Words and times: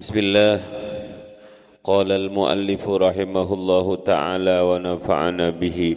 بسم 0.00 0.16
الله 0.18 0.54
قال 1.84 2.12
المؤلف 2.12 2.88
رحمه 2.88 3.48
الله 3.54 3.86
تعالى 3.96 4.56
ونفعنا 4.60 5.50
به 5.50 5.96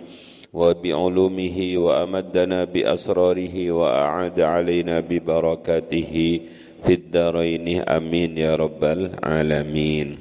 وبعلومه 0.53 1.57
وأمدنا 1.77 2.63
بأسراره 2.63 3.55
وأعاد 3.71 4.37
علينا 4.41 4.99
ببركاته 4.99 6.11
في 6.83 6.93
الدارين 6.93 7.67
أمين 7.89 8.37
يا 8.37 8.55
رب 8.55 8.83
العالمين 8.83 10.17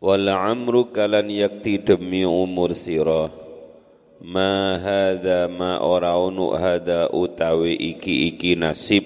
ولعمرك 0.00 0.94
لن 0.98 1.26
يكتي 1.30 1.76
دمي 1.76 2.22
umur 2.28 2.70
sirah 2.76 3.32
ma 4.22 4.78
hadha 4.78 5.50
ma 5.50 5.82
oraunu 5.82 6.54
hadha 6.54 7.10
utawi 7.10 7.74
iki 7.74 8.30
iki 8.30 8.54
nasib 8.54 9.02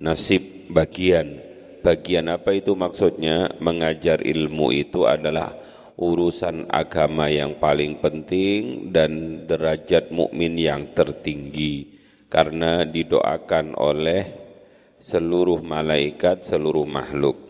nasib 0.00 0.70
bagian 0.72 1.43
bagian 1.85 2.33
apa 2.33 2.57
itu 2.57 2.73
maksudnya? 2.73 3.53
Mengajar 3.61 4.25
ilmu 4.25 4.73
itu 4.73 5.05
adalah 5.05 5.53
urusan 6.01 6.65
agama 6.73 7.29
yang 7.29 7.61
paling 7.61 8.01
penting 8.01 8.89
dan 8.89 9.45
derajat 9.45 10.09
mukmin 10.09 10.57
yang 10.57 10.97
tertinggi. 10.97 11.93
Karena 12.25 12.81
didoakan 12.81 13.77
oleh 13.77 14.23
seluruh 14.97 15.61
malaikat 15.61 16.41
seluruh 16.41 16.89
makhluk. 16.89 17.45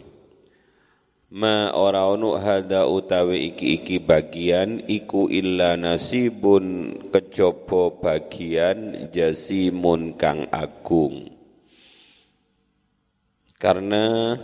Ma 1.35 1.71
ora 1.73 2.05
ono 2.07 2.35
hada 2.35 2.87
utawi 2.87 3.55
iki-iki 3.55 3.99
bagian 4.03 4.83
iku 4.87 5.31
illa 5.31 5.75
nasibun 5.75 6.95
kecoba 7.11 7.97
bagian 7.97 9.09
jasimun 9.11 10.15
kang 10.15 10.47
agung 10.53 11.34
karena 13.65 14.37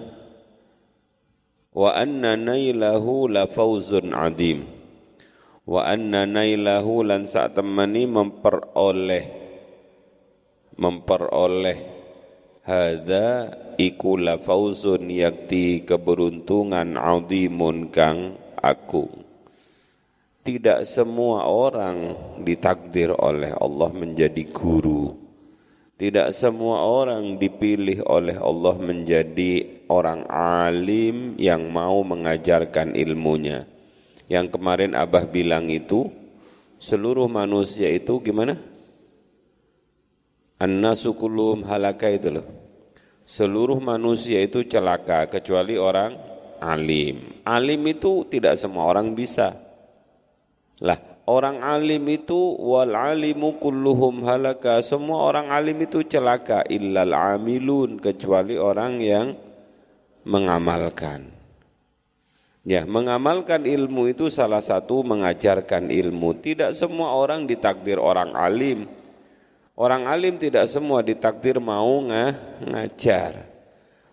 wa 1.70 1.94
anna 1.94 2.34
nailahu 2.34 3.30
la 3.30 3.46
fauzun 3.46 4.18
adim. 4.18 4.66
Wa 5.62 5.94
anna 5.94 6.26
nailahu 6.26 7.06
lan 7.06 7.30
sak 7.30 7.54
temani 7.54 8.10
memperoleh 8.10 9.26
memperoleh 10.74 11.78
hadza 12.66 13.54
iku 13.78 14.18
la 14.18 14.42
fauzun 14.42 15.06
yakti 15.06 15.86
keberuntungan 15.86 16.98
adimun 16.98 17.94
kang 17.94 18.42
agung. 18.58 19.22
Tidak 20.42 20.82
semua 20.82 21.46
orang 21.46 22.18
ditakdir 22.42 23.14
oleh 23.14 23.54
Allah 23.54 23.94
menjadi 23.94 24.50
guru 24.50 25.31
tidak 26.02 26.34
semua 26.34 26.82
orang 26.82 27.38
dipilih 27.38 28.02
oleh 28.10 28.34
Allah 28.42 28.74
menjadi 28.74 29.86
orang 29.86 30.26
alim 30.34 31.38
yang 31.38 31.70
mau 31.70 32.02
mengajarkan 32.02 32.98
ilmunya. 32.98 33.70
Yang 34.26 34.58
kemarin 34.58 34.98
Abah 34.98 35.30
bilang 35.30 35.70
itu, 35.70 36.10
seluruh 36.82 37.30
manusia 37.30 37.86
itu 37.94 38.18
gimana? 38.18 38.58
An-nasukulum 40.58 41.70
halaka 41.70 42.10
itu 42.10 42.34
loh. 42.34 42.50
Seluruh 43.22 43.78
manusia 43.78 44.42
itu 44.42 44.66
celaka 44.66 45.30
kecuali 45.30 45.78
orang 45.78 46.18
alim. 46.66 47.46
Alim 47.46 47.82
itu 47.86 48.26
tidak 48.26 48.58
semua 48.58 48.90
orang 48.90 49.14
bisa. 49.14 49.54
Lah, 50.82 50.98
orang 51.32 51.64
alim 51.64 52.04
itu 52.12 52.60
wal 52.60 52.92
alimu 52.92 53.56
kulluhum 53.56 54.28
halaka. 54.28 54.84
Semua 54.84 55.32
orang 55.32 55.48
alim 55.48 55.80
itu 55.80 56.04
celaka. 56.04 56.68
Illal 56.68 57.16
amilun 57.16 57.96
kecuali 58.04 58.60
orang 58.60 59.00
yang 59.00 59.28
mengamalkan. 60.28 61.32
Ya 62.68 62.84
mengamalkan 62.84 63.64
ilmu 63.64 64.12
itu 64.12 64.28
salah 64.28 64.60
satu 64.60 65.02
mengajarkan 65.08 65.88
ilmu. 65.88 66.36
Tidak 66.44 66.76
semua 66.76 67.16
orang 67.16 67.48
ditakdir 67.48 67.98
orang 67.98 68.36
alim. 68.36 68.86
Orang 69.80 70.06
alim 70.06 70.36
tidak 70.36 70.68
semua 70.68 71.00
ditakdir 71.00 71.58
mau 71.58 72.04
ngajar. 72.62 73.48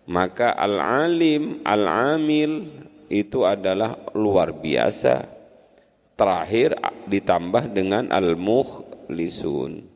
Maka 0.09 0.55
al 0.55 0.79
alim 0.79 1.61
al 1.67 2.15
amil 2.15 2.65
itu 3.11 3.45
adalah 3.45 3.99
luar 4.17 4.49
biasa 4.55 5.38
terakhir 6.19 6.75
ditambah 7.07 7.71
dengan 7.71 8.11
al-mukhlisun. 8.11 9.87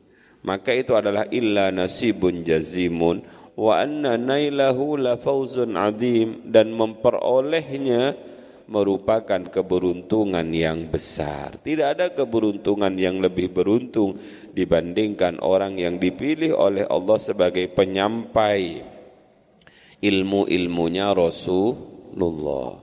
Maka 0.44 0.72
itu 0.72 0.96
adalah 0.96 1.28
illa 1.28 1.68
nasibun 1.68 2.40
jazimun 2.40 3.24
wa 3.56 3.80
anna 3.80 4.16
nailahu 4.16 4.96
la 4.96 5.20
fauzun 5.20 5.76
azim 5.76 6.48
dan 6.48 6.72
memperolehnya 6.72 8.16
merupakan 8.64 9.40
keberuntungan 9.44 10.48
yang 10.52 10.88
besar. 10.88 11.60
Tidak 11.60 11.84
ada 11.96 12.06
keberuntungan 12.16 12.96
yang 12.96 13.20
lebih 13.20 13.52
beruntung 13.52 14.16
dibandingkan 14.56 15.40
orang 15.44 15.76
yang 15.76 16.00
dipilih 16.00 16.56
oleh 16.56 16.84
Allah 16.88 17.20
sebagai 17.20 17.68
penyampai 17.72 18.84
ilmu-ilmunya 20.00 21.12
Rasulullah. 21.12 22.80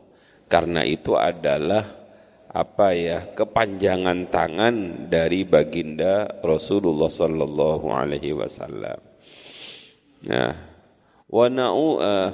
Karena 0.49 0.85
itu 0.85 1.17
adalah 1.17 2.00
apa 2.51 2.91
ya 2.91 3.31
kepanjangan 3.31 4.27
tangan 4.27 5.07
dari 5.07 5.47
baginda 5.47 6.27
Rasulullah 6.43 7.07
sallallahu 7.07 7.87
alaihi 7.87 8.35
wasallam. 8.35 8.99
Nah, 10.27 10.51
wa 11.31 11.47
uh, 11.47 12.27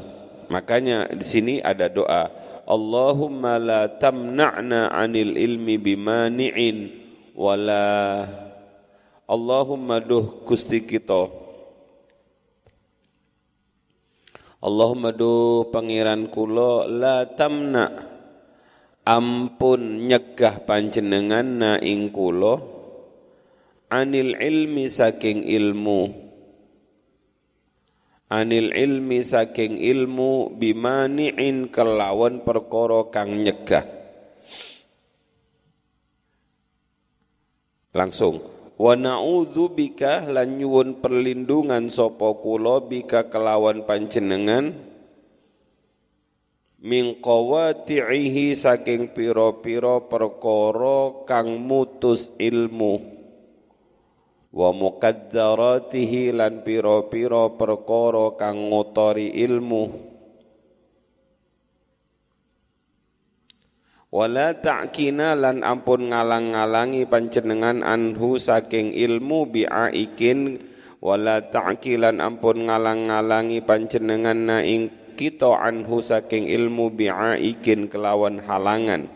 makanya 0.50 1.06
di 1.14 1.22
sini 1.22 1.56
ada 1.62 1.86
doa 1.86 2.34
Allahumma 2.68 3.62
la 3.62 3.88
tamna'na 3.88 4.92
'anil 4.92 5.38
ilmi 5.38 5.80
bimani'in 5.80 6.78
wala 7.38 8.26
Allahumma 9.30 10.02
duh 10.02 10.44
Gusti 10.44 10.82
kita 10.82 11.30
Allahumma 14.58 15.14
duh 15.14 15.70
pangeran 15.70 16.28
kula 16.34 16.90
la 16.90 17.24
tamna' 17.24 18.17
ampun 19.08 20.12
nyegah 20.12 20.68
panjenengan 20.68 21.48
na 21.48 21.72
ing 21.80 22.12
kula. 22.12 22.60
Anil 23.88 24.36
ilmi 24.36 24.92
saking 24.92 25.48
ilmu. 25.48 26.28
Anil 28.28 28.76
ilmi 28.76 29.24
saking 29.24 29.80
ilmu 29.80 30.60
bimani'in 30.60 31.72
kelawan 31.72 32.44
perkara 32.44 33.08
kang 33.08 33.48
nyegah. 33.48 33.88
Langsung. 37.96 38.44
Wa 38.78 38.94
na'udzu 38.94 39.74
bika 39.74 40.28
lan 40.30 40.60
nyuwun 40.60 41.02
perlindungan 41.02 41.90
sapa 41.90 42.30
kula 42.38 42.86
bika 42.86 43.26
kelawan 43.26 43.90
panjenengan 43.90 44.87
min 46.82 47.18
qawati'ihi 47.18 48.54
saking 48.54 49.14
pira-pira 49.14 50.02
perkara 50.06 51.26
kang 51.26 51.58
mutus 51.58 52.30
ilmu. 52.38 53.18
Wa 54.54 54.70
muqaddaratihi 54.74 56.34
lan 56.34 56.62
pira-pira 56.62 57.50
perkara 57.54 58.34
kang 58.38 58.70
ngotori 58.70 59.34
ilmu. 59.46 59.84
Wala 64.08 64.56
ta'kina 64.56 65.36
lan 65.36 65.68
ampun 65.68 66.10
ngalang-ngalangi 66.16 67.06
panjenengan 67.12 67.84
anhu 67.84 68.40
saking 68.40 68.96
ilmu 68.96 69.52
bi'aikin. 69.52 70.64
Wala 71.04 71.44
ta'kilan 71.44 72.18
ampun 72.24 72.66
ngalang-ngalangi 72.66 73.62
panjenengan 73.62 74.40
na 74.48 74.66
ing 74.66 74.90
kita 75.18 75.58
anhu 75.58 75.98
saking 75.98 76.46
ilmu 76.46 76.94
bi'aikin 76.94 77.90
kelawan 77.90 78.38
halangan. 78.46 79.10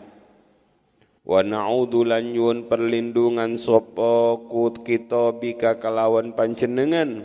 Wa 1.22 1.46
na'udzu 1.46 2.02
lan 2.02 2.34
perlindungan 2.66 3.54
sapa 3.54 4.42
kut 4.50 4.82
kita 4.82 5.38
bika 5.38 5.78
kelawan 5.78 6.34
panjenengan. 6.34 7.22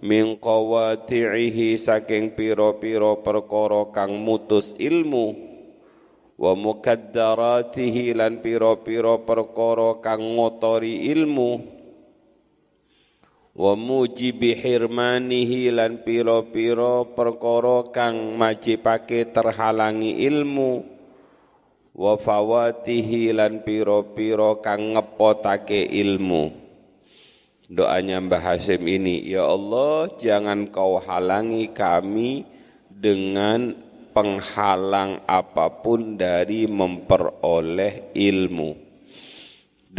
Min 0.00 0.40
qawati'ihi 0.40 1.76
saking 1.76 2.32
pira-pira 2.32 3.20
perkara 3.20 3.92
kang 3.92 4.16
mutus 4.16 4.72
ilmu. 4.80 5.36
Wa 6.40 6.56
mukaddaratihi 6.56 8.16
lan 8.16 8.40
pira-pira 8.40 9.20
perkara 9.20 10.00
kang 10.00 10.40
ngotori 10.40 11.12
ilmu 11.12 11.79
wa 13.60 13.76
mujibi 13.76 14.56
hirmanihi 14.56 15.68
lan 15.68 16.00
pira-pira 16.00 17.04
perkara 17.04 17.92
kang 17.92 18.40
majibake 18.40 19.28
terhalangi 19.28 20.16
ilmu 20.24 20.80
wa 21.92 22.16
fawatihi 22.16 23.36
lan 23.36 23.60
pira-pira 23.60 24.56
kang 24.64 24.96
ngepotake 24.96 25.84
ilmu 25.92 26.56
doanya 27.68 28.16
Mbah 28.24 28.56
Hasim 28.56 28.80
ini 28.88 29.28
ya 29.28 29.44
Allah 29.44 30.08
jangan 30.16 30.72
kau 30.72 30.96
halangi 30.96 31.68
kami 31.76 32.48
dengan 32.88 33.90
penghalang 34.10 35.22
apa 35.24 35.70
pun 35.80 36.18
dari 36.18 36.66
memperoleh 36.66 38.10
ilmu. 38.12 38.89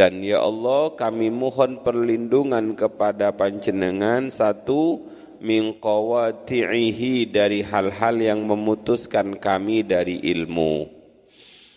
Dan 0.01 0.25
ya 0.25 0.41
Allah 0.41 0.97
kami 0.97 1.29
mohon 1.29 1.85
perlindungan 1.85 2.73
kepada 2.73 3.29
panjenengan 3.37 4.33
satu 4.33 4.97
min 5.37 5.77
qawati'ihi 5.77 7.29
dari 7.29 7.61
hal-hal 7.61 8.17
yang 8.17 8.41
memutuskan 8.41 9.37
kami 9.37 9.85
dari 9.85 10.17
ilmu. 10.25 10.89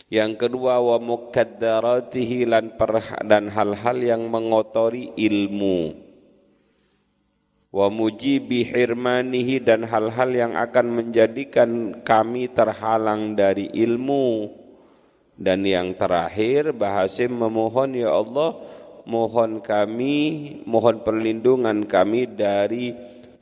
Yang 0.09 0.41
kedua 0.41 0.81
wa 0.81 0.97
mukaddaratihi 0.97 2.49
dan 3.29 3.53
hal-hal 3.53 3.99
yang 4.01 4.25
mengotori 4.33 5.13
ilmu 5.21 6.01
wa 7.77 7.93
mujibi 7.93 8.65
hirmanihi 8.65 9.61
dan 9.61 9.85
hal-hal 9.85 10.33
yang 10.33 10.57
akan 10.57 10.87
menjadikan 10.97 12.01
kami 12.01 12.49
terhalang 12.49 13.37
dari 13.37 13.69
ilmu 13.69 14.64
dan 15.35 15.67
yang 15.67 15.95
terakhir 15.99 16.71
Bahasim 16.75 17.35
memohon 17.35 17.99
ya 17.99 18.15
Allah 18.15 18.55
mohon 19.05 19.61
kami 19.61 20.17
mohon 20.65 21.03
perlindungan 21.03 21.85
kami 21.85 22.31
dari 22.31 22.95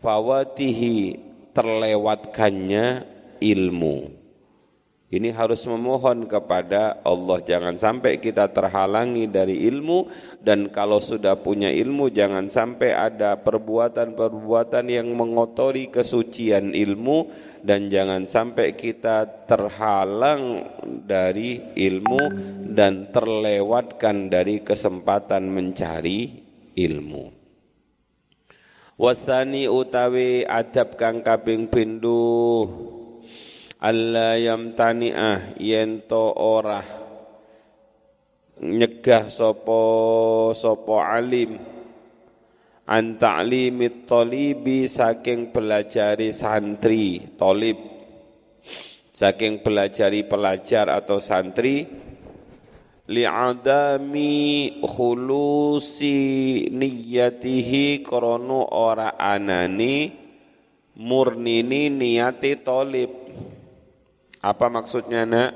fawatihi 0.02 1.20
terlewatkannya 1.52 2.86
ilmu 3.38 4.21
ini 5.12 5.28
harus 5.28 5.68
memohon 5.68 6.24
kepada 6.24 7.04
Allah. 7.04 7.44
Jangan 7.44 7.76
sampai 7.76 8.16
kita 8.16 8.48
terhalangi 8.48 9.28
dari 9.28 9.68
ilmu. 9.68 10.08
Dan 10.40 10.72
kalau 10.72 11.04
sudah 11.04 11.36
punya 11.36 11.68
ilmu 11.68 12.08
jangan 12.08 12.48
sampai 12.48 12.96
ada 12.96 13.36
perbuatan-perbuatan 13.36 14.88
yang 14.88 15.12
mengotori 15.12 15.92
kesucian 15.92 16.72
ilmu. 16.72 17.28
Dan 17.60 17.92
jangan 17.92 18.24
sampai 18.24 18.72
kita 18.72 19.44
terhalang 19.44 20.64
dari 21.04 21.60
ilmu 21.76 22.22
dan 22.72 23.12
terlewatkan 23.12 24.32
dari 24.32 24.64
kesempatan 24.64 25.44
mencari 25.44 26.40
ilmu. 26.72 27.44
Wasani 28.96 29.68
utawi 29.68 30.48
adab 30.48 30.96
kang 30.96 31.20
kaping 31.20 31.68
pindho 31.68 32.91
alla 33.82 34.38
yamtani'ah 34.38 35.58
yen 35.58 36.06
to 36.06 36.30
ora. 36.38 36.78
Nyegah 38.62 39.26
sopo 39.26 39.82
sopo 40.54 41.02
alim. 41.02 41.58
An 42.86 43.18
ta'limit 43.18 44.06
talibi 44.06 44.86
saking 44.86 45.50
pelajari 45.50 46.30
santri 46.30 47.34
tolib. 47.34 47.78
Saking 49.10 49.66
pelajari 49.66 50.22
pelajar 50.30 50.86
atau 50.86 51.18
santri. 51.18 51.82
Li'adami 53.02 54.78
khulusi 54.78 56.14
niyatihi 56.70 58.00
krono 58.06 58.62
ora 58.62 59.18
anani 59.18 60.22
murnini 61.02 61.90
niati 61.90 62.62
tolib 62.62 63.21
apa 64.42 64.66
maksudnya 64.66 65.22
nak? 65.22 65.52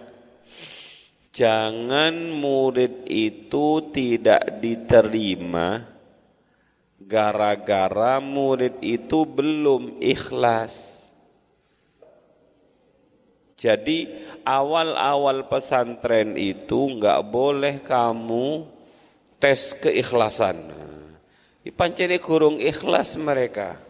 Jangan 1.35 2.33
murid 2.33 3.05
itu 3.11 3.93
tidak 3.93 4.63
diterima 4.63 5.85
gara-gara 6.97 8.17
murid 8.25 8.81
itu 8.81 9.29
belum 9.29 10.01
ikhlas. 10.01 10.97
Jadi 13.57 14.09
awal-awal 14.45 15.49
pesantren 15.49 16.37
itu 16.37 16.97
enggak 16.97 17.21
boleh 17.25 17.81
kamu 17.85 18.69
tes 19.41 19.77
keikhlasan. 19.77 20.73
Pancene 21.75 22.23
gurung 22.23 22.63
ikhlas 22.63 23.19
mereka. 23.19 23.86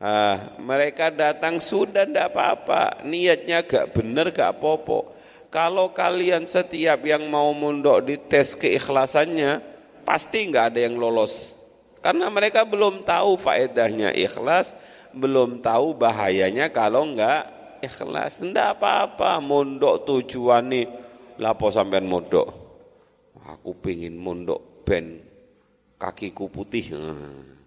Ah, 0.00 0.56
mereka 0.56 1.12
datang 1.12 1.60
sudah 1.60 2.08
tidak 2.08 2.32
apa-apa, 2.32 3.04
niatnya 3.04 3.60
gak 3.60 3.92
benar 3.92 4.32
gak 4.32 4.56
popo. 4.56 5.12
Kalau 5.52 5.92
kalian 5.92 6.48
setiap 6.48 7.04
yang 7.04 7.28
mau 7.28 7.52
mondok 7.52 8.08
dites 8.08 8.56
keikhlasannya, 8.56 9.60
pasti 10.06 10.46
nggak 10.46 10.72
ada 10.72 10.80
yang 10.86 10.94
lolos. 10.96 11.52
Karena 12.00 12.32
mereka 12.32 12.64
belum 12.64 13.04
tahu 13.04 13.36
faedahnya 13.36 14.14
ikhlas, 14.16 14.72
belum 15.12 15.60
tahu 15.60 15.98
bahayanya 15.98 16.70
kalau 16.72 17.02
nggak 17.12 17.42
ikhlas. 17.82 18.40
Tidak 18.40 18.78
apa-apa, 18.78 19.42
mondok 19.42 20.06
tujuannya 20.06 20.86
lapo 21.42 21.68
sampean 21.68 22.06
mondok. 22.06 22.48
Aku 23.50 23.74
pingin 23.82 24.14
mondok 24.14 24.86
ben 24.86 25.18
kakiku 25.98 26.46
putih. 26.46 26.94
Hmm. 26.94 27.60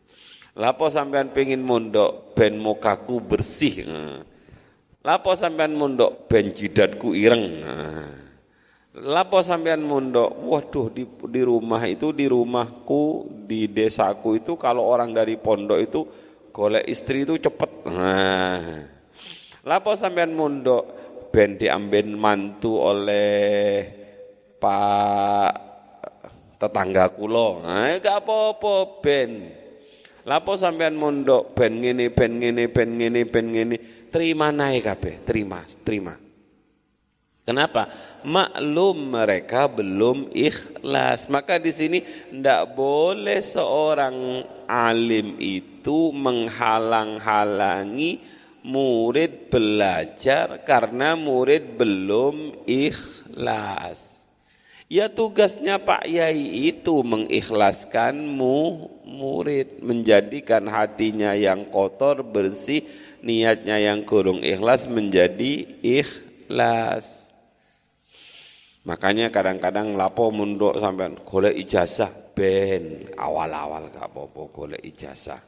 Lapo 0.53 0.85
sampean 0.93 1.33
pengen 1.33 1.65
mondok 1.65 2.37
ben 2.37 2.61
mukaku 2.61 3.17
bersih. 3.17 3.89
Lapo 5.01 5.33
sampean 5.33 5.73
mondok 5.73 6.29
ben 6.29 6.53
jidatku 6.53 7.17
ireng. 7.17 7.65
Lapo 8.93 9.41
sampean 9.41 9.81
mondok, 9.81 10.29
waduh 10.45 10.93
di, 10.93 11.09
di 11.09 11.41
rumah 11.41 11.81
itu 11.89 12.13
di 12.13 12.29
rumahku 12.29 13.25
di 13.49 13.65
desaku 13.65 14.37
itu 14.37 14.53
kalau 14.53 14.85
orang 14.85 15.09
dari 15.09 15.41
pondok 15.41 15.79
itu 15.81 16.05
golek 16.53 16.85
istri 16.85 17.25
itu 17.25 17.41
cepet. 17.41 17.89
Lapo 19.65 19.91
sampean 19.97 20.37
mondok 20.37 20.83
ben 21.33 21.57
diambil 21.57 22.13
mantu 22.13 22.77
oleh 22.77 23.89
Pak 24.61 25.51
tetangga 26.61 27.09
kulo. 27.09 27.65
Nah, 27.65 27.97
gak 27.97 28.21
apa-apa 28.21 29.01
ben 29.01 29.62
Lapo 30.23 30.55
sampean 30.55 30.95
mondok 30.95 31.51
ben 31.51 31.83
ngene 31.83 32.07
ben 32.15 32.39
ngene 32.39 32.71
ben 32.71 32.95
ngene 32.95 33.27
ben 33.27 33.51
ngene 33.51 34.07
terima 34.07 34.55
naik 34.55 34.87
kabeh, 34.87 35.19
terima, 35.27 35.67
terima. 35.83 36.15
Kenapa? 37.43 37.91
Maklum 38.23 39.19
mereka 39.19 39.67
belum 39.67 40.31
ikhlas. 40.31 41.27
Maka 41.27 41.59
di 41.59 41.75
sini 41.75 41.99
tidak 42.31 42.71
boleh 42.71 43.43
seorang 43.43 44.47
alim 44.63 45.35
itu 45.43 46.15
menghalang-halangi 46.15 48.23
murid 48.63 49.51
belajar 49.51 50.63
karena 50.63 51.19
murid 51.19 51.75
belum 51.75 52.63
ikhlas. 52.63 54.12
Ya 54.93 55.09
tugasnya 55.09 55.81
Pak 55.81 56.05
Yai 56.05 56.69
itu 56.69 57.01
mengikhlaskanmu 57.01 58.57
murid, 59.09 59.81
menjadikan 59.81 60.69
hatinya 60.69 61.33
yang 61.33 61.65
kotor 61.73 62.21
bersih, 62.21 62.85
niatnya 63.25 63.81
yang 63.81 64.05
kurung 64.05 64.45
ikhlas 64.45 64.85
menjadi 64.85 65.65
ikhlas. 65.81 67.33
Makanya 68.85 69.33
kadang-kadang 69.33 69.97
lapo 69.97 70.29
munduk 70.29 70.77
sampai 70.77 71.17
golek 71.25 71.57
ijazah 71.57 72.13
ben 72.37 73.09
awal-awal 73.17 73.89
gak 73.89 74.13
apa-apa 74.13 74.41
golek 74.53 74.83
ijazah. 74.93 75.41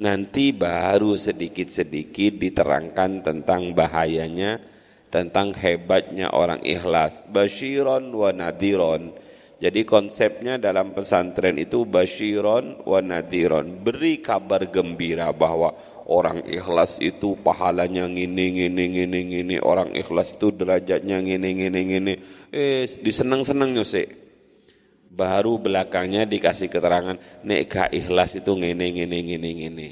Nanti 0.00 0.56
baru 0.56 1.12
sedikit-sedikit 1.12 2.40
diterangkan 2.40 3.20
tentang 3.20 3.76
bahayanya 3.76 4.75
tentang 5.16 5.56
hebatnya 5.56 6.28
orang 6.36 6.60
ikhlas. 6.60 7.24
Basyiron 7.24 8.12
wa 8.12 8.28
nadiron. 8.36 9.16
Jadi 9.56 9.88
konsepnya 9.88 10.60
dalam 10.60 10.92
pesantren 10.92 11.56
itu 11.56 11.88
basyiron 11.88 12.84
wa 12.84 13.00
nadiron. 13.00 13.80
Beri 13.80 14.20
kabar 14.20 14.68
gembira 14.68 15.32
bahwa 15.32 15.72
orang 16.12 16.44
ikhlas 16.44 17.00
itu 17.00 17.40
pahalanya 17.40 18.04
ngini 18.04 18.60
ngini 18.60 18.84
ngini 18.92 19.20
ngini. 19.32 19.56
Orang 19.64 19.96
ikhlas 19.96 20.36
itu 20.36 20.52
derajatnya 20.52 21.24
ngini 21.24 21.48
ngini 21.64 21.80
ngini. 21.88 22.14
Eh 22.52 22.84
disenang-senang 23.00 23.72
nyose 23.72 24.28
baru 25.16 25.56
belakangnya 25.56 26.28
dikasih 26.28 26.68
keterangan 26.68 27.16
nek 27.40 27.72
ikhlas 27.96 28.36
itu 28.36 28.52
ngini 28.52 29.00
ngini 29.00 29.18
ngini 29.24 29.50
ngini 29.64 29.88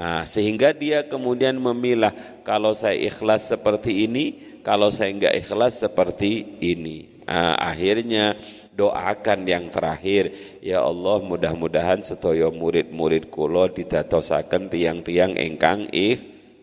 Nah, 0.00 0.24
sehingga 0.24 0.72
dia 0.72 1.04
kemudian 1.04 1.60
memilah 1.60 2.40
kalau 2.40 2.72
saya 2.72 2.96
ikhlas 2.96 3.52
seperti 3.52 4.08
ini, 4.08 4.24
kalau 4.64 4.88
saya 4.88 5.12
enggak 5.12 5.36
ikhlas 5.36 5.84
seperti 5.84 6.56
ini. 6.64 7.20
Nah, 7.28 7.52
akhirnya 7.60 8.32
doakan 8.72 9.44
yang 9.44 9.68
terakhir, 9.68 10.32
ya 10.64 10.80
Allah 10.80 11.20
mudah-mudahan 11.20 12.00
setoyo 12.00 12.48
murid-murid 12.48 13.28
kulo 13.28 13.68
didatosaken 13.68 14.72
tiang-tiang 14.72 15.36
engkang 15.36 15.84
ih, 15.92 16.16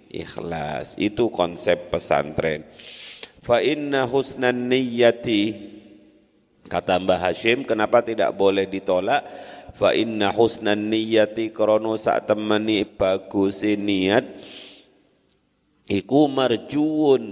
ikhlas. 0.09 0.97
Itu 0.97 1.29
konsep 1.29 1.93
pesantren. 1.93 2.65
Fa 3.45 3.61
inna 3.61 4.09
husnan 4.09 4.65
niyyati 4.65 5.43
kata 6.67 6.99
Mbah 6.99 7.31
Hashim 7.31 7.63
kenapa 7.63 8.03
tidak 8.03 8.35
boleh 8.35 8.67
ditolak? 8.67 9.23
fa 9.77 9.93
inna 9.93 10.33
husnan 10.33 10.89
niyati 10.89 11.53
krono 11.53 11.93
sak 12.01 12.33
temani 12.33 12.81
bagus 12.81 13.61
niat 13.61 14.25
iku 15.85 16.25
marjuun 16.25 17.23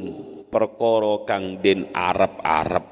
perkara 0.53 1.25
kang 1.25 1.57
den 1.57 1.89
arep-arep 1.89 2.85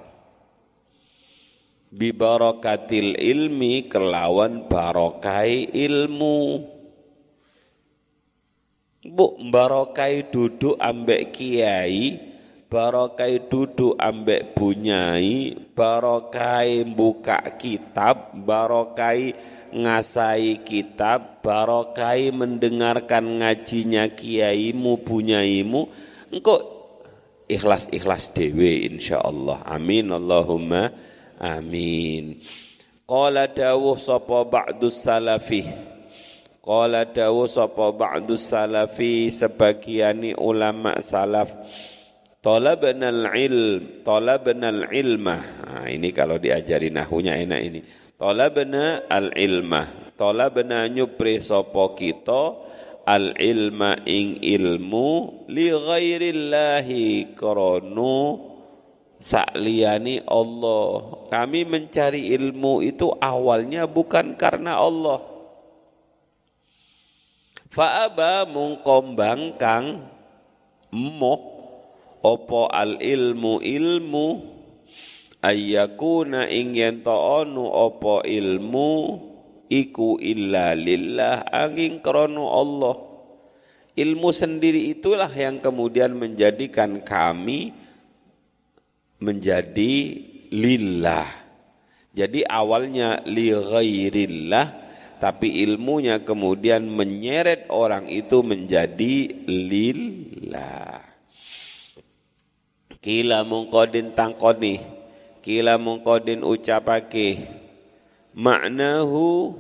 bibarakatil 1.93 3.13
ilmi 3.13 3.85
kelawan 3.85 4.65
barokai 4.65 5.69
ilmu 5.69 6.65
bu 9.05 9.37
barokai 9.53 10.33
duduk 10.33 10.81
ambek 10.81 11.29
kiai 11.29 12.32
barokai 12.73 13.45
duduk 13.45 13.93
ambek 14.01 14.57
bunyai 14.57 15.53
barokai 15.77 16.81
buka 16.89 17.53
kitab 17.61 18.33
barokai 18.33 19.37
ngasai 19.69 20.65
kitab 20.65 21.45
barokai 21.45 22.33
mendengarkan 22.33 23.45
ngajinya 23.45 24.09
kiaimu 24.17 25.05
bunyaimu 25.05 25.81
engkau 26.33 26.57
ikhlas-ikhlas 27.45 28.33
dewe 28.33 28.89
insyaallah 28.89 29.69
amin 29.69 30.09
Allahumma 30.09 31.13
Amin. 31.43 32.39
Qala 33.03 33.51
dawuh 33.51 33.99
sapa 33.99 34.47
ba'dus 34.47 35.03
salafi. 35.03 35.67
Qala 36.63 37.03
dawuh 37.03 37.51
sapa 37.51 37.91
ba'dus 37.91 38.47
salafi 38.47 39.27
sebagiani 39.27 40.39
ulama 40.39 40.95
salaf. 41.03 41.51
Talabna 42.43 43.07
al-ilm, 43.07 44.03
talabna 44.03 44.67
al-ilmah. 44.67 45.63
Nah, 45.63 45.87
ini 45.87 46.11
kalau 46.11 46.35
diajari 46.35 46.91
nahunya 46.91 47.39
enak 47.39 47.61
ini. 47.63 47.79
Talabna 48.19 49.07
al-ilmah. 49.07 50.11
Talabna 50.19 50.91
nyupri 50.91 51.39
sapa 51.39 51.95
kita 51.95 52.59
al-ilma 53.07 53.95
ing 54.03 54.43
ilmu 54.43 55.07
li 55.47 55.71
ghairillahi 55.71 57.31
kronu 57.31 58.43
sakliyani 59.23 60.27
Allah. 60.27 61.23
Kami 61.31 61.63
mencari 61.63 62.27
ilmu 62.35 62.83
itu 62.83 63.07
awalnya 63.23 63.87
bukan 63.87 64.35
karena 64.35 64.83
Allah. 64.83 65.23
Fa'aba 67.71 68.43
mungkombang 68.51 69.55
kang 69.55 70.11
moh 70.91 71.52
opo 72.23 72.71
al 72.71 73.03
ilmu 73.03 73.59
ilmu 73.59 74.27
ayyakuna 75.43 76.47
ing 76.47 76.79
yen 76.79 77.03
onu 77.03 77.67
opo 77.67 78.23
ilmu 78.23 78.91
iku 79.67 80.17
illa 80.23 80.71
lillah 80.71 81.43
angin 81.51 81.99
krono 81.99 82.47
Allah. 82.47 82.95
Ilmu 83.93 84.33
sendiri 84.33 84.89
itulah 84.89 85.29
yang 85.29 85.61
kemudian 85.61 86.17
menjadikan 86.17 87.05
kami 87.05 87.77
menjadi 89.21 89.93
lillah. 90.49 91.29
Jadi 92.13 92.41
awalnya 92.41 93.21
li 93.29 93.53
ghairillah 93.53 94.81
tapi 95.21 95.61
ilmunya 95.61 96.25
kemudian 96.25 96.89
menyeret 96.89 97.69
orang 97.69 98.09
itu 98.09 98.41
menjadi 98.41 99.45
lillah. 99.45 101.02
Kila 103.03 103.43
mungkodin 103.43 104.15
tangkoni, 104.15 104.79
kila 105.43 105.75
mungkodin 105.75 106.39
ucapake, 106.39 107.51
maknahu 108.31 109.51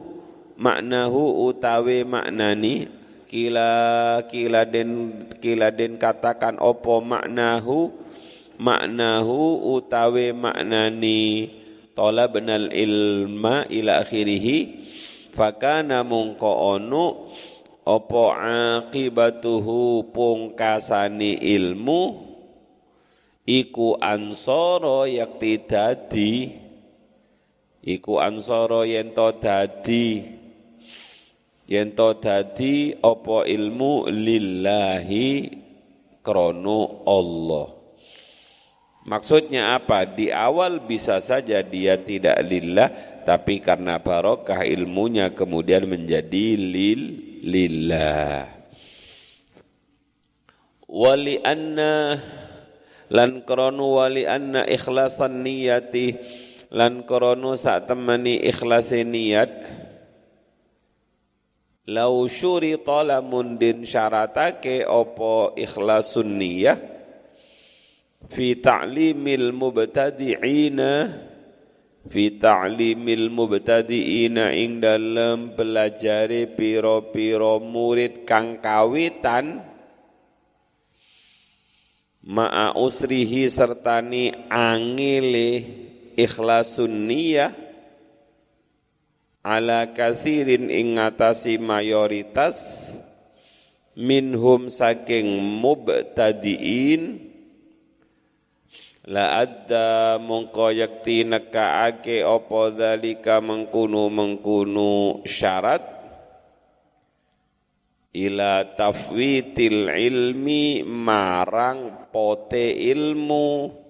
maknahu 0.55 1.51
utawi 1.51 2.07
maknani 2.07 2.87
kila 3.27 3.69
kila 4.31 4.63
den 4.63 5.11
kila 5.43 5.75
den 5.75 5.99
katakan 5.99 6.55
opo 6.55 7.03
maknahu 7.03 7.91
maknahu 8.63 9.59
utawi 9.75 10.31
maknani. 10.31 11.51
Talabnal 11.93 12.73
ilma 12.73 13.69
ila 13.69 14.01
akhirih 14.01 14.65
fakana 15.29 16.01
mungko 16.01 16.73
onu 16.73 17.29
opo 17.85 18.33
akibatuhu 18.33 20.09
pungkasani 20.09 21.37
ilmu 21.37 22.32
iku 23.43 23.99
ansoro 23.99 25.03
yakti 25.03 25.53
dadi 25.67 26.33
iku 27.83 28.23
ansoro 28.23 28.87
yento 28.87 29.35
dadi 29.39 30.23
yento 31.67 32.15
dadi 32.19 32.95
opo 33.03 33.43
ilmu 33.43 34.07
lillahi 34.07 35.27
krono 36.23 37.03
Allah 37.03 37.83
Maksudnya 39.03 39.75
apa? 39.75 40.07
Di 40.07 40.31
awal 40.31 40.87
bisa 40.87 41.19
saja 41.19 41.59
dia 41.59 41.99
tidak 41.99 42.39
lillah, 42.39 42.87
tapi 43.27 43.59
karena 43.59 43.99
barokah 43.99 44.63
ilmunya 44.63 45.35
kemudian 45.35 45.83
menjadi 45.91 46.55
lil 46.55 47.01
lillah. 47.43 48.47
Wali 50.87 51.35
anna 51.43 52.15
lan 53.11 53.43
kronu 53.43 53.99
wali 53.99 54.23
anna 54.23 54.63
ikhlasan 54.63 55.43
niyati. 55.43 56.15
Lan 56.73 57.05
kronu 57.05 57.53
sak 57.53 57.85
temani 57.85 58.41
ikhlase 58.41 59.05
niat 59.05 59.51
lau 61.83 62.25
syurita 62.31 63.03
lamun 63.03 63.59
din 63.59 63.83
syaratake 63.83 64.87
opo 64.87 65.53
ikhlasun 65.53 66.39
niyah. 66.39 66.79
Fi 68.31 68.55
ta'limil 68.57 69.51
mubtadi'ina. 69.51 70.91
Fi 72.07 72.23
ta'limil 72.39 73.27
mubtadi'ina 73.29 74.55
ing 74.55 74.79
dalam 74.79 75.53
pelajari 75.53 76.47
piro-piro 76.49 77.59
murid 77.59 78.23
kang 78.23 78.63
kawitan 78.63 79.72
ma'a 82.23 82.71
usrihi 82.79 83.51
sertani 83.51 84.31
angile 84.47 85.67
ikhlasun 86.15 87.11
niyah 87.11 87.51
ala 89.43 89.91
kathirin 89.91 90.71
ing 90.71 90.95
ngatasi 90.95 91.59
mayoritas 91.59 92.95
minhum 93.99 94.71
saking 94.71 95.27
mubtadi'in. 95.59 97.35
La 99.03 99.43
adda 99.43 100.15
mongko 100.15 100.71
yakti 100.71 101.27
nekaake 101.27 102.23
apa 102.23 102.71
mengkunu 103.43 104.07
mengkunu 104.07 105.27
syarat 105.27 105.92
ila 108.13 108.77
tafwitil 108.77 109.89
ilmi 109.89 110.85
marang 110.85 112.09
pote 112.13 112.77
ilmu. 112.93 113.81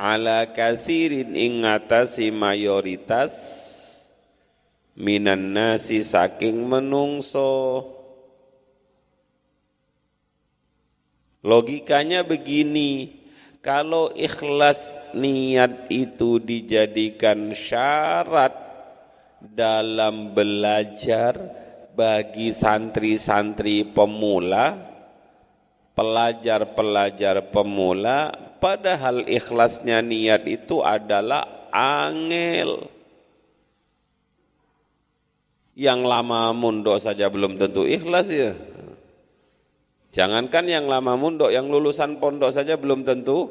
Ala 0.00 0.50
kathirin 0.50 1.38
ingatasi 1.38 2.34
mayoritas 2.34 3.32
minan 4.98 5.54
nasi 5.54 6.02
saking 6.02 6.66
menungso. 6.66 7.84
Logikanya 11.44 12.24
begini, 12.24 13.20
kalau 13.60 14.08
ikhlas 14.16 14.96
niat 15.12 15.92
itu 15.92 16.40
dijadikan 16.40 17.52
syarat 17.52 18.63
dalam 19.52 20.32
belajar 20.32 21.36
bagi 21.92 22.50
santri-santri 22.50 23.84
pemula, 23.84 24.72
pelajar-pelajar 25.92 27.52
pemula, 27.52 28.32
padahal 28.58 29.28
ikhlasnya 29.28 30.00
niat 30.00 30.48
itu 30.48 30.80
adalah 30.80 31.68
angel. 31.70 32.88
Yang 35.74 36.00
lama 36.06 36.54
mundok 36.54 37.02
saja 37.02 37.26
belum 37.28 37.58
tentu 37.58 37.82
ikhlas 37.84 38.30
ya. 38.30 38.54
Jangankan 40.14 40.70
yang 40.70 40.86
lama 40.86 41.18
mundok, 41.18 41.50
yang 41.50 41.66
lulusan 41.66 42.22
pondok 42.22 42.54
saja 42.54 42.78
belum 42.78 43.02
tentu 43.02 43.50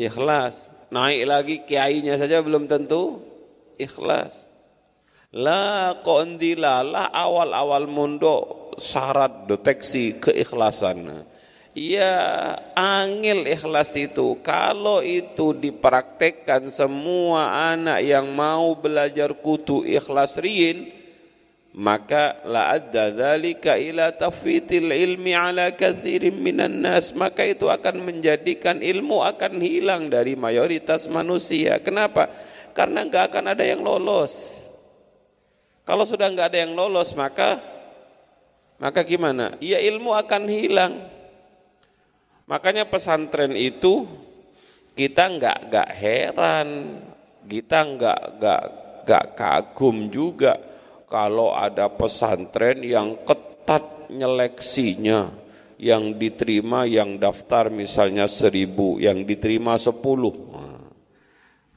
ikhlas. 0.00 0.72
Naik 0.88 1.22
lagi 1.28 1.56
kiainya 1.68 2.16
saja 2.16 2.40
belum 2.40 2.64
tentu 2.64 3.20
ikhlas. 3.76 4.51
La 5.32 5.96
kondilalah 6.04 7.08
awal-awal 7.08 7.88
mundok 7.88 8.76
syarat 8.76 9.48
deteksi 9.48 10.20
keikhlasan. 10.20 11.24
Ya 11.72 12.20
angil 12.76 13.48
ikhlas 13.48 13.96
itu. 13.96 14.36
Kalau 14.44 15.00
itu 15.00 15.56
dipraktekkan 15.56 16.68
semua 16.68 17.72
anak 17.72 18.04
yang 18.04 18.28
mau 18.28 18.76
belajar 18.76 19.32
kutu 19.32 19.80
ikhlas 19.88 20.36
riin 20.36 20.92
maka 21.72 22.36
la 22.44 22.76
adda 22.76 23.08
dzalika 23.08 23.80
ila 23.80 24.12
tafwitil 24.12 24.92
ilmi 24.92 25.32
ala 25.32 25.72
katsirin 25.72 26.36
minan 26.36 26.84
nas. 26.84 27.16
Maka 27.16 27.48
itu 27.48 27.72
akan 27.72 28.04
menjadikan 28.04 28.84
ilmu 28.84 29.24
akan 29.24 29.64
hilang 29.64 30.12
dari 30.12 30.36
mayoritas 30.36 31.08
manusia. 31.08 31.80
Kenapa? 31.80 32.28
Karena 32.76 33.08
enggak 33.08 33.32
akan 33.32 33.56
ada 33.56 33.64
yang 33.64 33.80
lolos 33.80 34.61
kalau 35.82 36.06
sudah 36.06 36.30
enggak 36.30 36.54
ada 36.54 36.58
yang 36.62 36.78
lolos 36.78 37.10
maka 37.18 37.58
maka 38.82 39.06
gimana? 39.06 39.54
Ya 39.62 39.78
ilmu 39.78 40.10
akan 40.10 40.50
hilang. 40.50 41.06
Makanya 42.50 42.82
pesantren 42.90 43.54
itu 43.54 44.10
kita 44.98 45.30
enggak 45.30 45.58
enggak 45.70 45.90
heran. 45.94 46.68
Kita 47.46 47.86
enggak 47.86 48.20
enggak 48.34 48.62
enggak 49.02 49.24
kagum 49.38 50.10
juga 50.10 50.58
kalau 51.06 51.54
ada 51.54 51.86
pesantren 51.94 52.82
yang 52.82 53.22
ketat 53.22 54.10
nyeleksinya, 54.10 55.30
yang 55.78 56.18
diterima 56.18 56.82
yang 56.82 57.22
daftar 57.22 57.70
misalnya 57.70 58.26
seribu, 58.26 58.98
yang 58.98 59.22
diterima 59.22 59.78
sepuluh, 59.78 60.51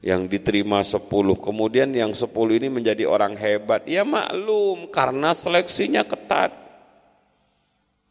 yang 0.04 0.28
diterima 0.28 0.84
sepuluh, 0.84 1.34
kemudian 1.34 1.88
yang 1.90 2.12
sepuluh 2.12 2.54
ini 2.54 2.68
menjadi 2.68 3.08
orang 3.08 3.34
hebat, 3.34 3.82
ya 3.88 4.04
maklum 4.04 4.92
karena 4.92 5.32
seleksinya 5.32 6.04
ketat. 6.04 6.64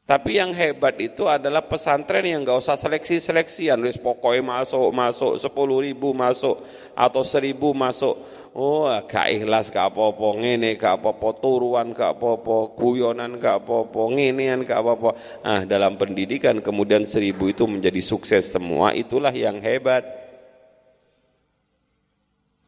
Tapi 0.06 0.38
yang 0.38 0.54
hebat 0.54 1.02
itu 1.02 1.26
adalah 1.26 1.66
pesantren 1.66 2.22
yang 2.22 2.46
nggak 2.46 2.62
usah 2.62 2.78
seleksi-seleksian, 2.78 3.82
wis 3.82 3.98
pokoknya 3.98 4.46
masuk, 4.46 4.94
masuk, 4.94 5.34
sepuluh 5.42 5.82
ribu 5.82 6.14
masuk, 6.14 6.62
atau 6.94 7.26
seribu 7.26 7.74
masuk. 7.74 8.14
Oh, 8.54 8.86
gak 9.10 9.34
ikhlas, 9.34 9.74
gak 9.74 9.90
apa-apa, 9.90 10.38
ngene, 10.38 10.78
gak 10.78 11.02
apa-apa, 11.02 11.42
turuan, 11.42 11.90
gak 11.90 12.22
apa-apa, 12.22 12.78
guyonan, 12.78 13.42
gak 13.42 13.66
apa-apa, 13.66 14.02
ngenean, 14.14 14.62
gak 14.62 14.78
apa-apa. 14.78 15.10
Ah, 15.42 15.62
dalam 15.66 15.98
pendidikan 15.98 16.62
kemudian 16.62 17.02
seribu 17.02 17.50
itu 17.50 17.66
menjadi 17.66 18.00
sukses 18.00 18.46
semua, 18.46 18.94
itulah 18.94 19.34
yang 19.34 19.58
hebat. 19.58 20.25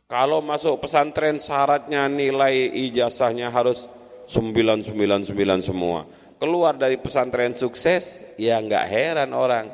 Kalau 0.07 0.39
masuk 0.39 0.87
pesantren 0.87 1.35
syaratnya 1.35 2.07
nilai 2.07 2.71
ijazahnya 2.87 3.51
harus 3.51 3.91
999 4.31 5.35
semua 5.59 6.07
keluar 6.37 6.77
dari 6.77 6.95
pesantren 7.01 7.57
sukses, 7.57 8.23
ya 8.37 8.61
nggak 8.61 8.85
heran 8.87 9.33
orang. 9.33 9.67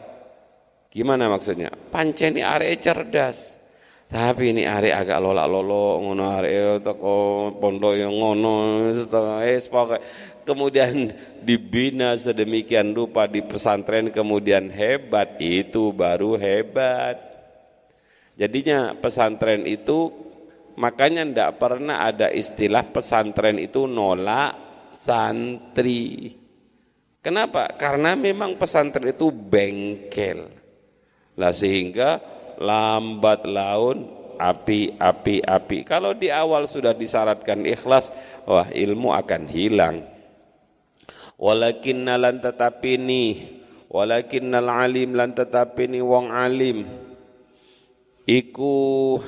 Gimana 0.89 1.27
maksudnya? 1.27 1.69
Pancen 1.91 2.39
ini 2.39 2.41
are 2.41 2.71
cerdas. 2.79 3.51
Tapi 4.07 4.53
ini 4.53 4.63
are 4.65 4.93
agak 4.93 5.17
lola 5.17 5.49
lolo 5.49 5.97
ngono 5.97 6.23
are 6.37 6.77
toko 6.85 7.49
pondok 7.57 7.97
yang 7.97 8.13
ngono 8.13 8.77
es 9.41 9.65
kemudian 10.45 11.09
dibina 11.41 12.13
sedemikian 12.13 12.93
rupa 12.93 13.25
di 13.25 13.41
pesantren 13.41 14.13
kemudian 14.13 14.69
hebat 14.69 15.41
itu 15.41 15.89
baru 15.89 16.37
hebat. 16.37 17.17
Jadinya 18.37 18.93
pesantren 18.93 19.65
itu 19.65 20.22
makanya 20.79 21.23
ndak 21.25 21.51
pernah 21.61 22.05
ada 22.05 22.29
istilah 22.29 22.89
pesantren 22.89 23.57
itu 23.59 23.85
nolak 23.89 24.53
santri. 24.93 26.33
Kenapa? 27.23 27.73
Karena 27.79 28.13
memang 28.19 28.59
pesantren 28.59 29.09
itu 29.09 29.31
bengkel. 29.31 30.51
Lah 31.39 31.53
sehingga 31.55 32.19
lambat 32.59 33.47
laun 33.47 33.97
api 34.37 34.99
api 34.99 35.35
api. 35.39 35.77
Kalau 35.87 36.13
di 36.13 36.27
awal 36.29 36.67
sudah 36.67 36.91
disyaratkan 36.91 37.63
ikhlas, 37.63 38.11
wah 38.43 38.67
ilmu 38.69 39.15
akan 39.15 39.43
hilang. 39.47 40.03
Walakin 41.39 42.05
lan 42.05 42.39
tetapi 42.43 42.99
ni, 42.99 43.25
walakin 43.93 44.53
alim 44.57 45.13
lan 45.13 45.37
tetapi 45.37 45.85
ni 45.85 45.99
wong 46.01 46.33
alim 46.33 47.03
iku 48.25 49.19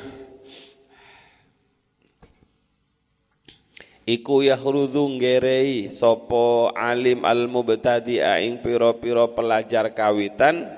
Iku 4.05 4.45
yahrudhu 4.45 5.17
ngerei 5.17 5.89
sopo 5.89 6.69
alim 6.77 7.25
al 7.25 7.49
mubtadi 7.49 8.21
ing 8.21 8.61
piro-piro 8.61 9.33
pelajar 9.33 9.89
kawitan 9.97 10.69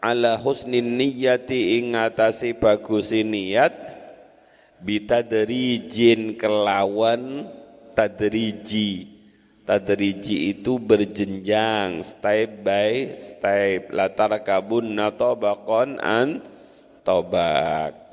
ala 0.00 0.40
husnin 0.40 0.96
niyati 0.96 1.76
ing 1.76 1.92
ngatasi 1.92 2.56
bagusi 2.56 3.28
niat 3.28 3.76
bitadrijin 4.80 6.40
kelawan 6.40 7.44
tadriji. 7.92 9.12
Tadriji 9.68 10.56
itu 10.56 10.80
berjenjang 10.80 12.00
step 12.00 12.64
by 12.64 13.20
step. 13.20 13.92
Latar 13.92 14.32
kabun 14.46 14.96
natobakon 14.96 16.00
an 16.00 16.40
tobak 17.04 18.05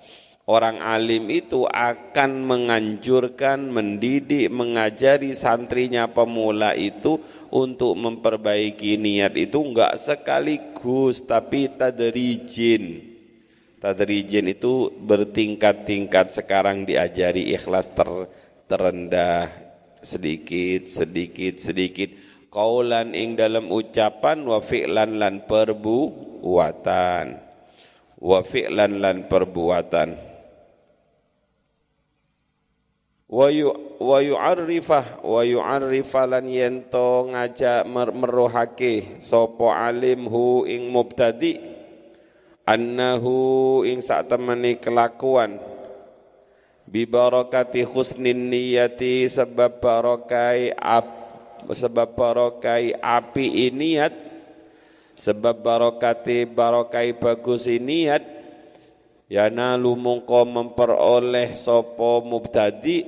Orang 0.44 0.84
alim 0.84 1.32
itu 1.32 1.64
akan 1.64 2.44
menganjurkan, 2.44 3.64
mendidik, 3.72 4.52
mengajari 4.52 5.40
santrinya 5.40 6.12
pemula 6.12 6.76
itu 6.76 7.16
untuk 7.48 7.96
memperbaiki 7.96 9.00
niat 9.00 9.40
itu 9.40 9.56
enggak 9.64 9.96
sekaligus 9.96 11.24
tapi 11.24 11.72
tadrijin. 11.72 13.16
Tadrijin 13.80 14.52
itu 14.52 14.92
bertingkat-tingkat 14.92 16.36
sekarang 16.36 16.84
diajari 16.84 17.56
ikhlas 17.56 17.96
ter, 17.96 18.28
terendah 18.68 19.48
sedikit 20.04 20.92
sedikit 20.92 21.56
sedikit. 21.64 22.12
Kaulan 22.52 23.16
ing 23.16 23.40
dalam 23.40 23.72
ucapan 23.72 24.44
wa 24.44 24.60
fi'lan 24.60 25.24
lan 25.24 25.48
perbuatan. 25.48 27.26
Wa 28.20 28.40
fi'lan 28.44 29.00
lan 29.00 29.32
perbuatan 29.32 30.33
wa 33.28 34.18
yu'arrifah 34.20 35.24
wa 35.24 35.42
yu'arrifa 35.42 36.28
lan 36.28 36.46
yento 36.48 37.32
ngaja 37.32 37.88
meruhake 37.88 39.24
sapa 39.24 39.88
alim 39.90 40.28
hu 40.28 40.68
ing 40.68 40.92
mubtadi 40.92 41.58
annahu 42.68 43.84
ing 43.88 44.00
sak 44.00 44.32
temani 44.32 44.80
kelakuan. 44.80 45.60
Bi 46.84 47.08
barakati 47.08 47.82
husnin 47.88 48.52
niyati 48.52 49.26
sebab 49.26 49.80
barokai 49.80 50.76
ap 50.76 51.08
sebab 51.72 52.12
barokai 52.14 52.92
api 52.92 53.72
niat 53.72 54.14
sebab 55.16 55.64
barokati 55.64 56.44
barokai 56.44 57.16
bagus 57.16 57.72
niat 57.72 58.22
yana 59.34 59.74
lumungko 59.82 60.46
memperoleh 60.46 61.58
sopo 61.58 62.22
mubtadi 62.22 63.02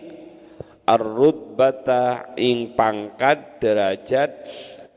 ar-rutbata 0.89 2.33
ing 2.33 2.73
pangkat 2.73 3.61
derajat 3.61 4.33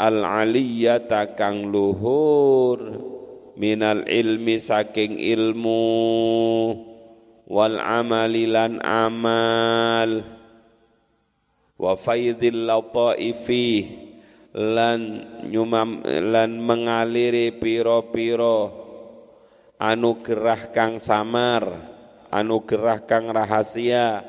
al-aliyata 0.00 1.36
kang 1.36 1.68
luhur 1.68 2.80
minal 3.60 4.08
ilmi 4.08 4.56
saking 4.56 5.20
ilmu 5.20 5.84
wal 7.44 7.76
amali 7.76 8.48
lan 8.48 8.80
amal 8.80 10.24
wa 11.76 11.92
faidil 11.92 12.64
lataifi 12.64 13.68
lan 14.56 15.00
nyumam 15.44 16.00
lan 16.08 16.56
mengaliri 16.56 17.52
piro-piro 17.52 18.77
anugerah 19.78 20.74
kang 20.74 20.98
samar 20.98 21.96
anugerah 22.32 23.04
kang 23.08 23.32
rahasia. 23.32 24.24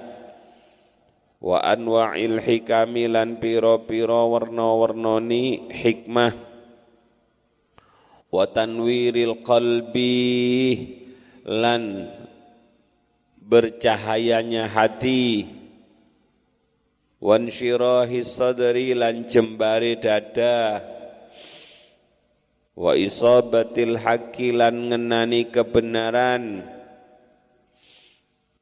Wa 1.40 1.64
anwa'il 1.64 2.44
hikami 2.44 3.08
lan 3.08 3.40
piro-piro 3.40 4.36
warna-warnoni 4.36 5.72
hikmah. 5.72 6.36
Wa 8.30 8.44
tanwiril 8.52 9.40
qalbi 9.40 10.20
lan 11.48 12.12
bercahayanya 13.40 14.68
hati. 14.68 15.48
Wansyirahi 17.20 18.20
sadri 18.24 18.96
lan 18.96 19.28
jembari 19.28 20.00
dada 20.00 20.84
wa 22.80 22.96
isabatil 22.96 24.00
haqqi 24.00 24.56
lan 24.56 24.88
ngenani 24.88 25.52
kebenaran. 25.52 26.64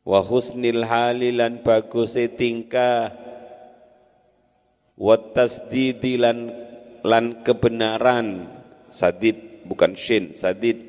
Wa 0.02 0.26
husnil 0.26 0.82
hali 0.90 1.30
lan 1.38 1.62
tingkah. 2.34 3.14
Wa 4.98 5.16
tasdidi 5.38 6.18
lan 6.18 7.46
kebenaran. 7.46 8.50
Sadid 8.90 9.68
bukan 9.70 9.94
shin 9.94 10.34
sadid. 10.34 10.82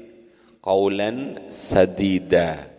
Kaulan 0.65 1.51
sadida. 1.53 2.73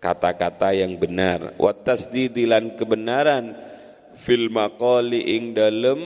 Kata-kata 0.00 0.74
yang 0.74 0.98
benar. 0.98 1.54
Wa 1.60 1.70
tasdidi 1.76 2.48
lan 2.48 2.74
kebenaran. 2.74 3.54
Fil 4.18 4.50
maqali 4.50 5.38
ing 5.38 5.54
dalem 5.54 6.00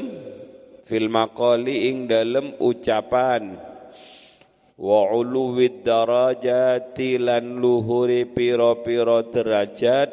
fil 0.85 1.09
maqali 1.09 1.91
ing 1.93 2.09
dalem 2.09 2.57
ucapan 2.61 3.57
wa 4.77 5.01
uluwid 5.13 5.83
darajati 5.85 7.21
lan 7.21 7.59
luhuri 7.59 8.29
piro-piro 8.29 9.25
derajat 9.29 10.11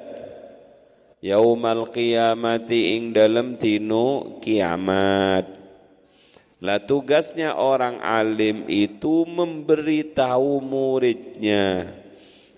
yaumal 1.20 1.88
qiyamati 1.88 2.98
ing 2.98 3.12
dalem 3.14 3.60
dino 3.60 4.40
kiamat 4.40 5.46
lah 6.62 6.78
tugasnya 6.78 7.58
orang 7.58 7.98
alim 8.02 8.70
itu 8.70 9.26
memberitahu 9.26 10.62
muridnya 10.62 11.90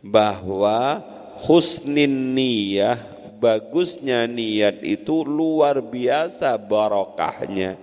bahwa 0.04 1.00
husnin 1.40 2.36
niyah 2.36 3.14
bagusnya 3.44 4.24
niat 4.24 4.80
itu 4.84 5.28
luar 5.28 5.84
biasa 5.84 6.56
barokahnya. 6.56 7.76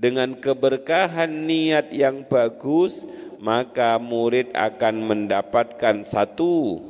Dengan 0.00 0.32
keberkahan 0.40 1.28
niat 1.44 1.92
yang 1.92 2.24
bagus, 2.24 3.04
maka 3.36 4.00
murid 4.00 4.48
akan 4.56 5.04
mendapatkan 5.04 6.00
satu 6.00 6.80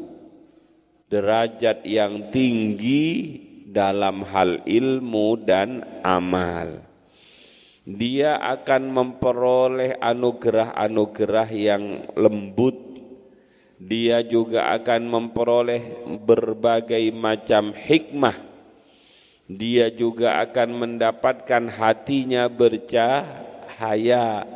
derajat 1.11 1.83
yang 1.83 2.31
tinggi 2.31 3.35
dalam 3.66 4.23
hal 4.23 4.62
ilmu 4.62 5.42
dan 5.42 5.83
amal 6.07 6.90
dia 7.88 8.38
akan 8.38 8.92
memperoleh 8.92 9.99
anugerah-anugerah 9.99 11.49
yang 11.51 11.85
lembut. 12.14 12.77
Dia 13.81 14.20
juga 14.20 14.70
akan 14.77 15.09
memperoleh 15.09 16.05
berbagai 16.20 17.11
macam 17.16 17.73
hikmah. 17.73 18.50
Dia 19.51 19.91
juga 19.91 20.39
akan 20.47 20.79
mendapatkan 20.79 21.75
hatinya 21.75 22.47
bercahaya, 22.47 24.47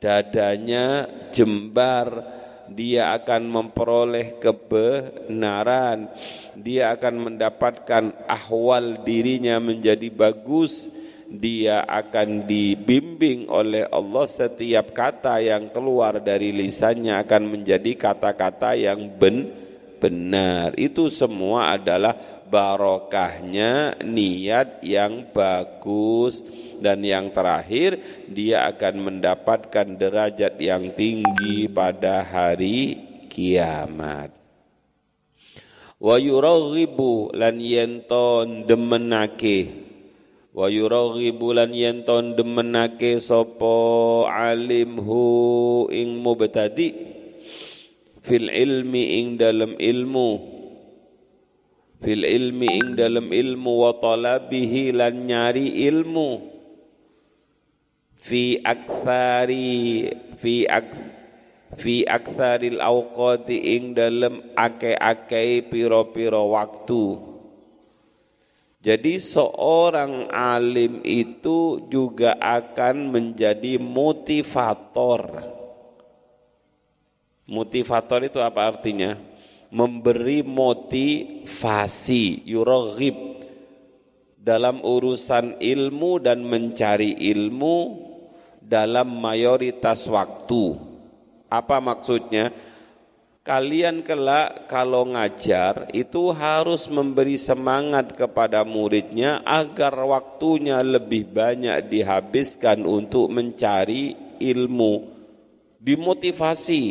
dadanya 0.00 1.04
jembar, 1.28 2.24
dia 2.72 3.12
akan 3.12 3.44
memperoleh 3.44 4.40
kebenaran, 4.40 6.08
dia 6.56 6.96
akan 6.96 7.28
mendapatkan 7.28 8.24
ahwal 8.24 9.04
dirinya 9.04 9.60
menjadi 9.60 10.08
bagus, 10.08 10.88
dia 11.28 11.84
akan 11.84 12.48
dibimbing 12.48 13.52
oleh 13.52 13.84
Allah. 13.92 14.24
Setiap 14.24 14.96
kata 14.96 15.44
yang 15.44 15.68
keluar 15.68 16.24
dari 16.24 16.56
lisannya 16.56 17.20
akan 17.20 17.52
menjadi 17.52 17.92
kata-kata 17.92 18.80
yang 18.80 19.12
ben 19.12 19.68
benar. 20.00 20.72
Itu 20.78 21.12
semua 21.12 21.76
adalah 21.76 22.37
barokahnya 22.48 24.00
niat 24.02 24.80
yang 24.82 25.28
bagus. 25.30 26.42
Dan 26.78 27.02
yang 27.02 27.34
terakhir 27.34 27.98
dia 28.30 28.70
akan 28.70 28.94
mendapatkan 29.10 29.98
derajat 29.98 30.56
yang 30.62 30.94
tinggi 30.94 31.66
pada 31.66 32.22
hari 32.22 32.94
kiamat. 33.26 34.30
Wa 35.98 36.14
yuraghibu 36.14 37.34
lan 37.34 37.58
yenton 37.58 38.62
demenake. 38.70 39.74
Wa 40.54 40.70
yuraghibu 40.70 41.50
lan 41.50 41.74
yenton 41.74 42.38
demenake 42.38 43.18
sapa 43.18 43.74
alim 44.30 45.02
hu 45.02 45.26
ing 45.90 46.22
mubtadi. 46.22 46.94
Fil 48.22 48.46
ilmi 48.52 49.18
ing 49.18 49.34
dalam 49.34 49.74
ilmu 49.74 50.57
fil 51.98 52.22
ilmi 52.22 52.68
ing 52.78 52.88
dalam 52.94 53.28
ilmu 53.30 53.72
wa 53.84 53.92
talabihi 53.98 54.94
lan 54.94 55.26
nyari 55.26 55.86
ilmu 55.90 56.30
fi 58.18 58.62
aktsari 58.62 60.08
fi 60.38 60.54
ak 60.66 60.88
fi 61.78 62.06
aktsaril 62.06 62.80
awqati 62.80 63.76
ing 63.76 63.92
dalam 63.98 64.40
ake-ake 64.56 65.68
piro-piro 65.68 66.54
waktu 66.54 67.28
jadi 68.78 69.18
seorang 69.18 70.30
alim 70.30 71.02
itu 71.02 71.82
juga 71.90 72.38
akan 72.38 73.10
menjadi 73.10 73.74
motivator. 73.74 75.44
Motivator 77.50 78.22
itu 78.22 78.38
apa 78.38 78.70
artinya? 78.70 79.18
Memberi 79.68 80.40
motivasi, 80.46 82.24
yuraghib 82.48 83.16
dalam 84.40 84.80
urusan 84.80 85.60
ilmu 85.60 86.24
dan 86.24 86.40
mencari 86.40 87.12
ilmu 87.32 87.76
dalam 88.64 89.12
mayoritas 89.12 90.08
waktu. 90.08 90.72
Apa 91.52 91.84
maksudnya? 91.84 92.48
kalian 93.48 94.04
kelak 94.04 94.68
kalau 94.68 95.08
ngajar 95.08 95.88
itu 95.96 96.28
harus 96.36 96.84
memberi 96.84 97.40
semangat 97.40 98.12
kepada 98.12 98.60
muridnya 98.60 99.40
agar 99.40 99.96
waktunya 100.04 100.84
lebih 100.84 101.32
banyak 101.32 101.88
dihabiskan 101.88 102.84
untuk 102.84 103.32
mencari 103.32 104.36
ilmu 104.36 105.08
dimotivasi 105.80 106.84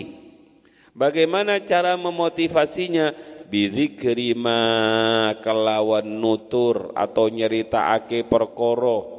bagaimana 0.97 1.61
cara 1.61 1.93
memotivasinya? 1.93 3.13
Bidzikri 3.47 4.35
ma 4.35 5.31
kelawan 5.39 6.03
nutur 6.03 6.91
atau 6.91 7.31
nyerita 7.31 7.95
ake 7.95 8.27
perkoro 8.27 9.17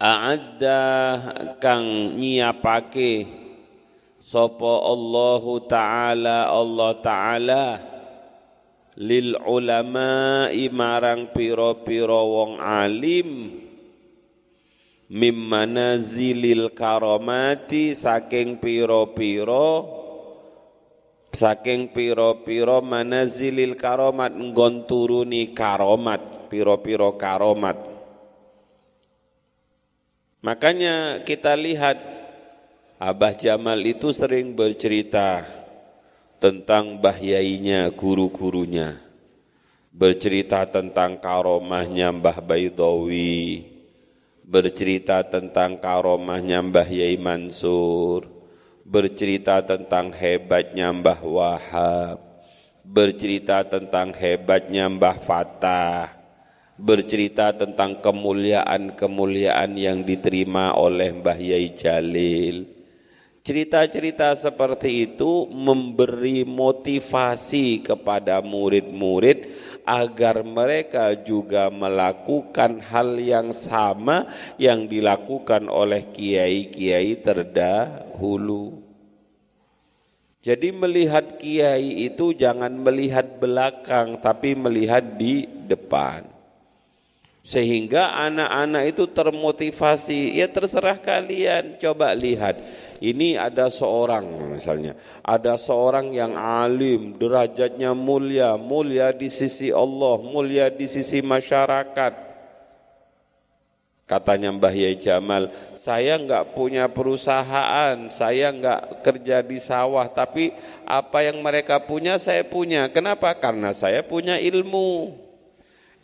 a'adda 0.00 0.82
kang 1.58 2.16
nyiapake. 2.16 3.44
Sapa 4.26 4.72
Allahu 4.86 5.64
taala 5.70 6.50
Allah 6.50 6.92
taala. 7.00 7.64
Lil 8.96 9.36
ulama 9.44 10.48
marang 10.72 11.28
piro-piro 11.36 12.22
wong 12.32 12.52
alim 12.56 13.60
mim 15.06 15.36
manazilil 15.36 16.70
karamati 16.74 17.94
saking 17.94 18.58
piro-piro 18.58 19.70
saking 21.30 21.92
piro-piro 21.94 22.82
manazilil 22.82 23.78
karomat 23.78 24.34
nggon 24.34 24.88
turuni 24.88 25.54
karomat 25.54 26.50
piro-piro 26.50 27.14
karomat 27.14 27.78
makanya 30.42 31.22
kita 31.22 31.54
lihat 31.54 32.16
Abah 32.96 33.36
Jamal 33.36 33.84
itu 33.84 34.08
sering 34.08 34.56
bercerita 34.56 35.44
tentang 36.40 36.96
bahyainya 36.96 37.92
guru-gurunya. 37.92 38.96
Bercerita 39.92 40.64
tentang 40.64 41.20
karomahnya 41.20 42.08
Mbah 42.08 42.40
Baidawi, 42.40 43.68
bercerita 44.46 45.26
tentang 45.26 45.82
karomahnya 45.82 46.62
Mbah 46.62 46.86
Yai 46.86 47.18
Mansur, 47.18 48.30
bercerita 48.86 49.58
tentang 49.66 50.14
hebatnya 50.14 50.94
Mbah 50.94 51.20
Wahab, 51.26 52.22
bercerita 52.86 53.66
tentang 53.66 54.14
hebatnya 54.14 54.86
Mbah 54.86 55.18
Fatah, 55.18 56.14
bercerita 56.78 57.58
tentang 57.58 57.98
kemuliaan-kemuliaan 57.98 59.74
yang 59.74 60.06
diterima 60.06 60.78
oleh 60.78 61.10
Mbah 61.10 61.38
Yai 61.42 61.74
Jalil. 61.74 62.70
Cerita-cerita 63.42 64.34
seperti 64.34 65.10
itu 65.10 65.46
memberi 65.46 66.42
motivasi 66.42 67.82
kepada 67.82 68.42
murid-murid 68.42 69.38
agar 69.86 70.42
mereka 70.42 71.14
juga 71.14 71.70
melakukan 71.70 72.82
hal 72.82 73.16
yang 73.22 73.54
sama 73.54 74.26
yang 74.58 74.90
dilakukan 74.90 75.70
oleh 75.70 76.10
kiai-kiai 76.10 77.14
terdahulu. 77.22 78.82
Jadi 80.42 80.74
melihat 80.74 81.38
kiai 81.38 82.06
itu 82.06 82.34
jangan 82.34 82.70
melihat 82.70 83.38
belakang 83.38 84.18
tapi 84.18 84.58
melihat 84.58 85.02
di 85.14 85.46
depan. 85.46 86.26
Sehingga 87.46 88.10
anak-anak 88.26 88.90
itu 88.90 89.06
termotivasi, 89.06 90.34
ya 90.34 90.50
terserah 90.50 90.98
kalian, 90.98 91.78
coba 91.78 92.10
lihat 92.10 92.58
ini 93.00 93.36
ada 93.36 93.68
seorang 93.68 94.56
misalnya, 94.56 94.96
ada 95.20 95.58
seorang 95.60 96.12
yang 96.14 96.32
alim, 96.36 97.16
derajatnya 97.20 97.92
mulia, 97.92 98.56
mulia 98.56 99.12
di 99.12 99.28
sisi 99.28 99.68
Allah, 99.68 100.16
mulia 100.22 100.72
di 100.72 100.88
sisi 100.88 101.20
masyarakat. 101.20 102.26
Katanya 104.06 104.54
Mbah 104.54 104.70
Yai 104.70 104.94
Jamal, 105.02 105.50
saya 105.74 106.14
enggak 106.14 106.54
punya 106.54 106.86
perusahaan, 106.86 108.06
saya 108.06 108.54
enggak 108.54 109.02
kerja 109.02 109.42
di 109.42 109.58
sawah, 109.58 110.06
tapi 110.06 110.54
apa 110.86 111.26
yang 111.26 111.42
mereka 111.42 111.82
punya 111.82 112.14
saya 112.14 112.46
punya. 112.46 112.86
Kenapa? 112.86 113.34
Karena 113.34 113.74
saya 113.74 114.06
punya 114.06 114.38
ilmu. 114.38 115.25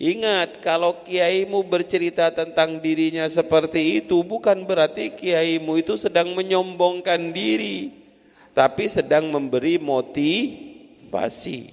Ingat, 0.00 0.64
kalau 0.64 1.04
kiaimu 1.04 1.62
bercerita 1.68 2.32
tentang 2.32 2.80
dirinya 2.80 3.28
seperti 3.28 4.02
itu, 4.02 4.24
bukan 4.24 4.64
berarti 4.66 5.12
kiaimu 5.14 5.78
itu 5.78 5.94
sedang 6.00 6.32
menyombongkan 6.34 7.30
diri, 7.30 7.92
tapi 8.56 8.88
sedang 8.90 9.30
memberi 9.30 9.78
motivasi. 9.78 11.70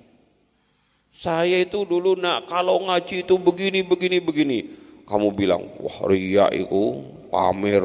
Saya 1.10 1.58
itu 1.63 1.84
dulu 1.88 2.13
nak 2.15 2.45
kalau 2.47 2.86
ngaji 2.86 3.25
itu 3.25 3.36
begini, 3.39 3.82
begini, 3.82 4.17
begini. 4.21 4.60
Kamu 5.10 5.34
bilang, 5.34 5.65
wah 5.82 6.05
ria 6.05 6.53
itu 6.53 7.01
pamer. 7.34 7.82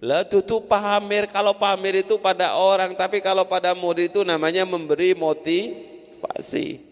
Lah 0.00 0.24
itu 0.24 0.40
tuh 0.40 0.64
pamer, 0.64 1.28
kalau 1.28 1.52
pamer 1.52 2.00
itu 2.00 2.16
pada 2.16 2.56
orang, 2.56 2.96
tapi 2.96 3.20
kalau 3.20 3.44
pada 3.44 3.76
murid 3.76 4.08
itu 4.08 4.24
namanya 4.24 4.64
memberi 4.64 5.12
motivasi. 5.12 6.85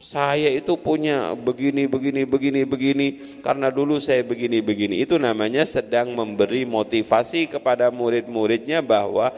Saya 0.00 0.48
itu 0.48 0.80
punya 0.80 1.36
begini, 1.36 1.84
begini, 1.84 2.24
begini, 2.24 2.64
begini, 2.64 3.08
karena 3.44 3.68
dulu 3.68 4.00
saya 4.00 4.24
begini, 4.24 4.64
begini. 4.64 4.96
Itu 5.04 5.20
namanya 5.20 5.68
sedang 5.68 6.16
memberi 6.16 6.64
motivasi 6.64 7.52
kepada 7.52 7.92
murid-muridnya 7.92 8.80
bahwa 8.80 9.28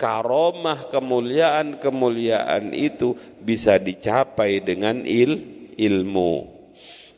karomah 0.00 0.88
kemuliaan-kemuliaan 0.88 2.72
itu 2.72 3.12
bisa 3.44 3.76
dicapai 3.76 4.64
dengan 4.64 5.04
il, 5.04 5.68
ilmu. 5.76 6.56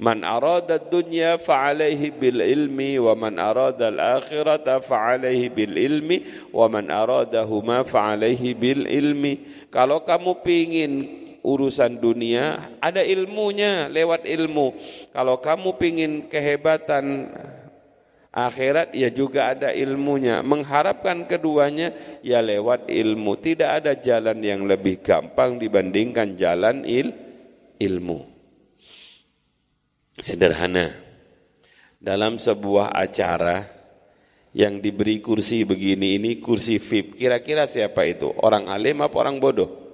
Man 0.02 0.26
arada 0.26 0.82
dunya 0.82 1.38
fa'alaihi 1.38 2.14
bil 2.18 2.42
ilmi 2.42 2.98
wa 2.98 3.14
man 3.14 3.38
arada 3.38 3.94
al 3.94 4.22
akhirata 4.22 4.82
fa'alaihi 4.82 5.50
bil 5.54 5.74
ilmi 5.74 6.50
wa 6.50 6.66
man 6.66 6.90
huma 7.46 7.86
fa'alaihi 7.86 8.58
bil 8.58 8.90
ilmi. 8.90 9.66
Kalau 9.70 10.02
kamu 10.02 10.42
pingin 10.42 10.92
urusan 11.48 11.96
dunia 11.96 12.76
ada 12.84 13.00
ilmunya 13.00 13.88
lewat 13.88 14.28
ilmu. 14.28 14.76
Kalau 15.16 15.40
kamu 15.40 15.80
pingin 15.80 16.12
kehebatan 16.28 17.32
akhirat 18.28 18.92
ya 18.92 19.08
juga 19.08 19.56
ada 19.56 19.72
ilmunya. 19.72 20.44
Mengharapkan 20.44 21.24
keduanya 21.24 21.96
ya 22.20 22.44
lewat 22.44 22.92
ilmu. 22.92 23.40
Tidak 23.40 23.70
ada 23.80 23.96
jalan 23.96 24.44
yang 24.44 24.68
lebih 24.68 25.00
gampang 25.00 25.56
dibandingkan 25.56 26.36
jalan 26.36 26.84
il 26.84 27.16
ilmu 27.80 28.28
sederhana. 30.20 30.92
Dalam 31.98 32.38
sebuah 32.38 32.94
acara 32.94 33.66
yang 34.54 34.78
diberi 34.78 35.18
kursi 35.18 35.66
begini 35.66 36.14
ini 36.14 36.30
kursi 36.38 36.78
VIP. 36.78 37.18
Kira-kira 37.18 37.66
siapa 37.66 38.06
itu? 38.06 38.30
Orang 38.38 38.70
alim 38.70 39.02
apa 39.02 39.18
orang 39.18 39.42
bodoh? 39.42 39.87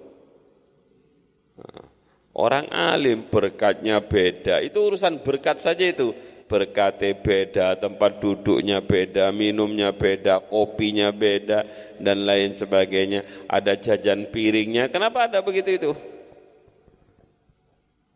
Orang 2.35 2.67
alim 2.75 3.31
berkatnya 3.31 4.03
beda. 4.03 4.59
Itu 4.59 4.91
urusan 4.91 5.23
berkat 5.23 5.63
saja 5.63 5.87
itu. 5.87 6.11
Berkatnya 6.45 7.17
beda, 7.17 7.67
tempat 7.81 8.21
duduknya 8.21 8.83
beda, 8.85 9.33
minumnya 9.33 9.95
beda, 9.95 10.45
kopinya 10.45 11.09
beda, 11.09 11.65
dan 11.97 12.27
lain 12.27 12.53
sebagainya. 12.53 13.25
Ada 13.49 13.79
jajan 13.81 14.29
piringnya. 14.29 14.91
Kenapa 14.91 15.31
ada 15.31 15.41
begitu 15.41 15.73
itu? 15.73 15.93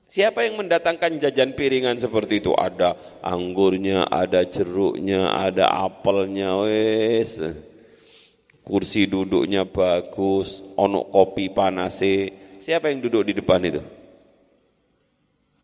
Siapa 0.09 0.41
yang 0.45 0.57
mendatangkan 0.61 1.21
jajan 1.21 1.53
piringan 1.53 2.01
seperti 2.01 2.41
itu? 2.41 2.57
Ada 2.57 3.21
anggurnya, 3.21 4.09
ada 4.09 4.41
jeruknya, 4.41 5.37
ada 5.37 5.69
apelnya, 5.69 6.59
wes. 6.65 7.39
Kursi 8.65 9.05
duduknya 9.05 9.69
bagus, 9.69 10.65
ono 10.77 11.07
kopi 11.09 11.53
panase. 11.53 12.48
Siapa 12.69 12.93
yang 12.93 13.01
duduk 13.01 13.25
di 13.25 13.33
depan 13.33 13.65
itu? 13.65 13.81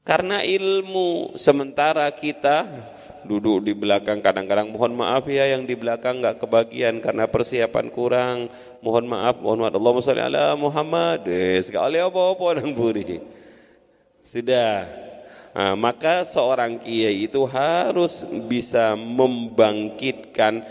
Karena 0.09 0.41
ilmu 0.41 1.37
sementara 1.37 2.09
kita 2.09 2.65
duduk 3.29 3.61
di 3.61 3.77
belakang 3.77 4.25
kadang-kadang 4.25 4.73
mohon 4.73 4.97
maaf 4.97 5.29
ya 5.29 5.53
yang 5.53 5.69
di 5.69 5.77
belakang 5.77 6.25
nggak 6.25 6.41
kebagian 6.41 7.05
karena 7.05 7.29
persiapan 7.29 7.93
kurang 7.93 8.49
mohon 8.81 9.05
maaf 9.05 9.37
mohon 9.37 9.61
maaf 9.61 9.77
Allahumma 9.77 10.01
sholli 10.01 10.25
ala 10.25 10.57
Muhammad 10.57 11.29
sekali 11.61 12.01
apa-apa 12.01 12.65
nang 12.65 12.73
buri 12.73 13.21
sudah. 14.25 14.89
Nah, 15.53 15.77
maka 15.77 16.25
seorang 16.25 16.81
kiai 16.81 17.29
itu 17.29 17.45
harus 17.45 18.25
bisa 18.49 18.97
membangkitkan 18.97 20.65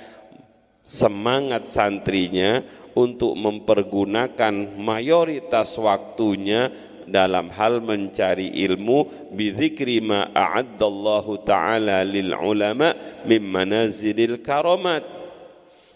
semangat 0.81 1.69
santrinya 1.69 2.65
untuk 2.93 3.33
mempergunakan 3.37 4.77
mayoritas 4.77 5.77
waktunya 5.81 6.69
dalam 7.05 7.51
hal 7.53 7.83
mencari 7.83 8.53
ilmu. 8.65 9.29
Bidzikri 9.33 9.99
ma 9.99 10.29
a'addallahu 10.31 11.43
ta'ala 11.43 12.05
lil 12.05 12.31
ulama 12.33 12.93
min 13.27 13.41
manazilil 13.43 14.39
karamat 14.39 15.03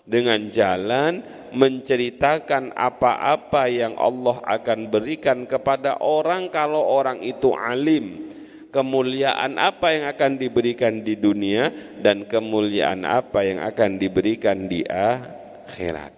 dengan 0.08 0.48
jalan 0.48 1.20
menceritakan 1.52 2.72
apa-apa 2.76 3.68
yang 3.68 3.96
Allah 4.00 4.40
akan 4.44 4.88
berikan 4.88 5.44
kepada 5.44 6.00
orang 6.00 6.48
kalau 6.48 6.82
orang 6.82 7.20
itu 7.24 7.52
alim. 7.56 8.32
Kemuliaan 8.68 9.56
apa 9.58 9.96
yang 9.96 10.06
akan 10.12 10.32
diberikan 10.38 11.00
di 11.00 11.16
dunia 11.16 11.72
dan 12.04 12.28
kemuliaan 12.28 13.08
apa 13.08 13.42
yang 13.42 13.64
akan 13.64 13.96
diberikan 13.96 14.68
di 14.68 14.84
akhirat 14.84 16.17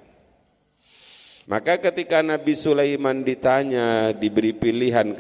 maka 1.50 1.82
ketika 1.82 2.22
Nabi 2.22 2.54
Sulaiman 2.54 3.26
ditanya 3.26 4.14
diberi 4.14 4.54
pilihan 4.54 5.18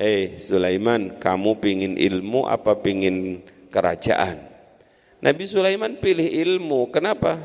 hey, 0.00 0.40
Sulaiman 0.40 1.20
kamu 1.20 1.60
pingin 1.60 1.94
ilmu 2.00 2.48
apa 2.48 2.80
pingin 2.80 3.44
kerajaan? 3.68 4.40
Nabi 5.20 5.44
Sulaiman 5.44 6.00
pilih 6.00 6.24
ilmu. 6.24 6.88
Kenapa? 6.88 7.36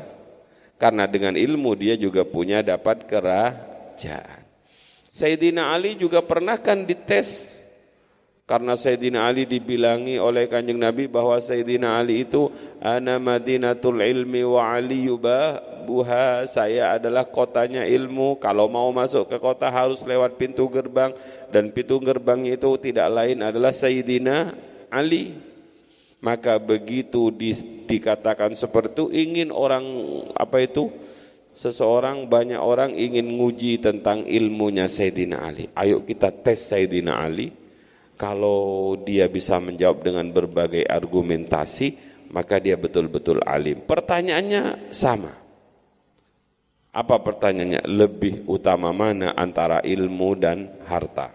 Karena 0.80 1.04
dengan 1.04 1.36
ilmu 1.36 1.76
dia 1.76 1.92
juga 2.00 2.24
punya 2.24 2.64
dapat 2.64 3.04
kerajaan. 3.04 4.48
Sayyidina 5.12 5.76
Ali 5.76 5.92
juga 5.92 6.24
pernah 6.24 6.56
kan 6.56 6.88
dites 6.88 7.51
karena 8.52 8.76
Sayyidina 8.76 9.24
Ali 9.24 9.48
dibilangi 9.48 10.20
oleh 10.20 10.44
kanjeng 10.44 10.76
Nabi 10.76 11.08
bahwa 11.08 11.40
Sayyidina 11.40 11.96
Ali 11.96 12.28
itu 12.28 12.52
ana 12.84 13.16
madinatul 13.16 13.96
ilmi 13.96 14.44
wa 14.44 14.76
ali 14.76 15.08
buha 15.88 16.44
saya 16.44 17.00
adalah 17.00 17.24
kotanya 17.24 17.88
ilmu. 17.88 18.36
Kalau 18.36 18.68
mau 18.68 18.92
masuk 18.92 19.32
ke 19.32 19.40
kota 19.40 19.72
harus 19.72 20.04
lewat 20.04 20.36
pintu 20.36 20.68
gerbang. 20.68 21.16
Dan 21.48 21.72
pintu 21.72 21.96
gerbang 22.04 22.44
itu 22.44 22.76
tidak 22.76 23.08
lain 23.08 23.40
adalah 23.40 23.72
Sayyidina 23.72 24.52
Ali. 24.92 25.32
Maka 26.20 26.60
begitu 26.60 27.32
di, 27.32 27.56
dikatakan 27.88 28.52
seperti 28.52 29.00
itu 29.00 29.04
ingin 29.16 29.48
orang 29.48 29.80
apa 30.36 30.60
itu? 30.60 30.92
Seseorang 31.56 32.28
banyak 32.28 32.60
orang 32.60 32.92
ingin 33.00 33.32
nguji 33.32 33.80
tentang 33.80 34.28
ilmunya 34.28 34.92
Sayyidina 34.92 35.40
Ali. 35.40 35.72
Ayo 35.72 36.04
kita 36.04 36.28
tes 36.28 36.68
Sayyidina 36.68 37.16
Ali 37.16 37.61
kalau 38.22 38.94
dia 39.02 39.26
bisa 39.26 39.58
menjawab 39.58 40.06
dengan 40.06 40.30
berbagai 40.30 40.86
argumentasi 40.86 41.98
maka 42.30 42.62
dia 42.62 42.78
betul-betul 42.78 43.42
alim. 43.42 43.82
Pertanyaannya 43.82 44.94
sama. 44.94 45.34
Apa 46.94 47.18
pertanyaannya? 47.18 47.82
Lebih 47.82 48.46
utama 48.46 48.94
mana 48.94 49.34
antara 49.34 49.82
ilmu 49.82 50.38
dan 50.38 50.70
harta? 50.86 51.34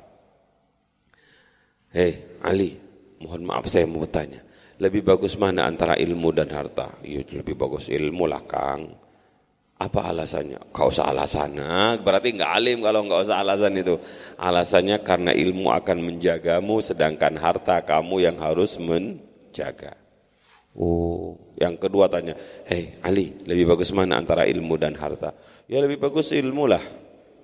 Hei 1.91 2.39
Ali 2.39 2.79
mohon 3.19 3.43
maaf 3.43 3.67
saya 3.67 3.83
mau 3.83 4.07
bertanya. 4.07 4.47
Lebih 4.77 5.03
bagus 5.03 5.35
mana 5.35 5.67
antara 5.67 5.97
ilmu 5.99 6.29
dan 6.31 6.53
harta? 6.53 7.01
Iya 7.03 7.41
lebih 7.41 7.57
bagus 7.57 7.91
ilmu 7.91 8.29
lah 8.29 8.45
Kang. 8.47 9.06
Apa 9.77 10.09
alasannya? 10.09 10.73
Kau 10.73 10.89
usah 10.89 11.13
alasan. 11.13 11.53
Berarti 12.01 12.33
nggak 12.33 12.51
alim 12.51 12.81
kalau 12.81 13.05
nggak 13.05 13.29
usah 13.29 13.45
alasan 13.45 13.77
itu. 13.77 14.01
Alasannya 14.41 15.05
karena 15.05 15.31
ilmu 15.37 15.69
akan 15.69 15.97
menjagamu, 16.01 16.81
sedangkan 16.81 17.37
harta 17.37 17.85
kamu 17.85 18.25
yang 18.25 18.37
harus 18.41 18.81
menjaga. 18.81 19.93
Oh, 20.77 21.37
yang 21.57 21.73
kedua 21.77 22.05
tanya, 22.05 22.37
hei 22.69 23.01
Ali, 23.01 23.33
lebih 23.49 23.73
bagus 23.73 23.89
mana 23.93 24.17
antara 24.21 24.45
ilmu 24.45 24.77
dan 24.77 24.93
harta? 24.93 25.33
Ya 25.65 25.81
lebih 25.81 25.97
bagus 25.97 26.29
ilmu 26.29 26.69
lah. 26.69 26.81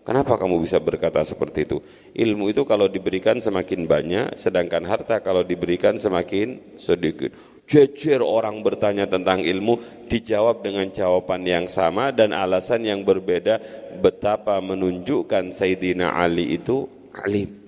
Kenapa 0.03 0.35
kamu 0.35 0.59
bisa 0.59 0.83
berkata 0.83 1.23
seperti 1.23 1.63
itu? 1.63 1.79
Ilmu 2.11 2.51
itu 2.51 2.67
kalau 2.67 2.91
diberikan 2.91 3.39
semakin 3.39 3.87
banyak, 3.87 4.35
sedangkan 4.35 4.83
harta 4.83 5.23
kalau 5.23 5.47
diberikan 5.47 5.95
semakin 5.95 6.59
sedikit. 6.75 7.31
Jejer 7.63 8.19
orang 8.19 8.59
bertanya 8.59 9.07
tentang 9.07 9.47
ilmu, 9.47 9.79
dijawab 10.11 10.59
dengan 10.59 10.91
jawaban 10.91 11.47
yang 11.47 11.71
sama 11.71 12.11
dan 12.11 12.35
alasan 12.35 12.83
yang 12.83 13.07
berbeda 13.07 13.63
betapa 14.03 14.59
menunjukkan 14.59 15.55
Sayyidina 15.55 16.11
Ali 16.11 16.59
itu 16.59 16.83
alim. 17.15 17.63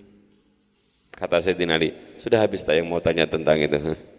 Kata 1.15 1.39
Sayyidina 1.39 1.79
Ali, 1.79 1.95
sudah 2.19 2.43
habis 2.43 2.67
tak 2.67 2.75
yang 2.75 2.91
mau 2.91 2.99
tanya 2.99 3.23
tentang 3.23 3.55
itu? 3.63 3.79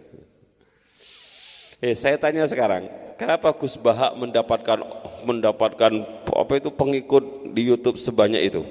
Eh, 1.76 1.92
saya 1.92 2.16
tanya 2.16 2.48
sekarang, 2.48 2.88
kenapa 3.16 3.52
Gus 3.56 3.74
Baha 3.80 4.14
mendapatkan 4.14 4.78
mendapatkan 5.24 5.92
apa 6.30 6.52
itu 6.56 6.70
pengikut 6.70 7.50
di 7.50 7.66
YouTube 7.66 7.98
sebanyak 7.98 8.52
itu? 8.52 8.62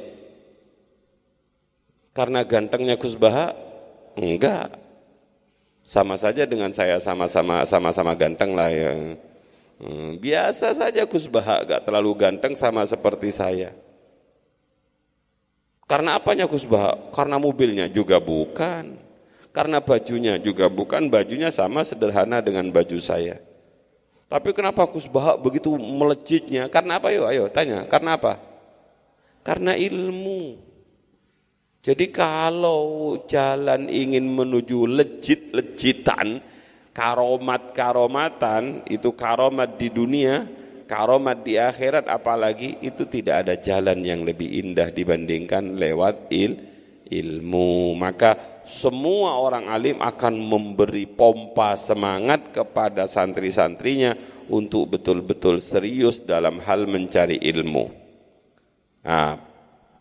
Karena 2.15 2.47
gantengnya 2.47 2.95
Gus 2.95 3.19
Baha? 3.19 3.51
Enggak. 4.15 4.79
Sama 5.85 6.15
saja 6.15 6.47
dengan 6.47 6.71
saya 6.71 6.97
sama-sama 6.97 7.67
sama-sama 7.67 8.15
ganteng 8.15 8.55
lah 8.55 8.71
ya. 8.71 9.19
Hmm, 9.75 10.15
biasa 10.17 10.71
saja 10.71 11.03
Gus 11.03 11.27
Baha 11.27 11.67
gak 11.67 11.83
terlalu 11.83 12.15
ganteng 12.15 12.55
sama 12.55 12.87
seperti 12.87 13.35
saya. 13.35 13.75
Karena 15.85 16.17
apanya 16.17 16.47
Gus 16.47 16.63
Baha? 16.65 17.11
Karena 17.11 17.35
mobilnya 17.37 17.85
juga 17.91 18.17
bukan. 18.23 18.97
Karena 19.51 19.79
bajunya 19.79 20.35
juga 20.35 20.67
bukan, 20.67 21.07
bajunya 21.07 21.47
sama 21.47 21.83
sederhana 21.87 22.43
dengan 22.43 22.67
baju 22.71 22.99
saya. 22.99 23.39
Tapi 24.25 24.49
kenapa 24.57 24.89
Gus 24.89 25.05
Baha 25.05 25.37
begitu 25.37 25.69
melejitnya? 25.77 26.65
Karena 26.65 26.97
apa 26.97 27.13
yuk? 27.13 27.29
Ayo 27.29 27.45
tanya, 27.53 27.85
karena 27.85 28.17
apa? 28.17 28.41
Karena 29.45 29.77
ilmu. 29.77 30.57
Jadi 31.85 32.09
kalau 32.09 33.13
jalan 33.29 33.85
ingin 33.85 34.25
menuju 34.25 34.89
lejit-lejitan, 34.89 36.41
karomat-karomatan, 36.97 38.89
itu 38.89 39.13
karomat 39.13 39.77
di 39.77 39.93
dunia, 39.93 40.49
karomat 40.89 41.45
di 41.45 41.61
akhirat 41.61 42.09
apalagi, 42.09 42.81
itu 42.81 43.05
tidak 43.05 43.45
ada 43.45 43.53
jalan 43.61 44.01
yang 44.01 44.25
lebih 44.25 44.49
indah 44.49 44.89
dibandingkan 44.89 45.77
lewat 45.77 46.33
il, 46.33 46.57
ilmu. 47.05 47.93
Maka 47.93 48.54
semua 48.65 49.37
orang 49.37 49.69
alim 49.69 49.97
akan 50.01 50.33
memberi 50.35 51.05
pompa 51.05 51.77
semangat 51.77 52.51
kepada 52.51 53.05
santri-santrinya 53.05 54.17
untuk 54.49 54.97
betul-betul 54.97 55.61
serius 55.61 56.21
dalam 56.21 56.61
hal 56.61 56.85
mencari 56.89 57.37
ilmu. 57.41 57.89
Nah, 59.05 59.37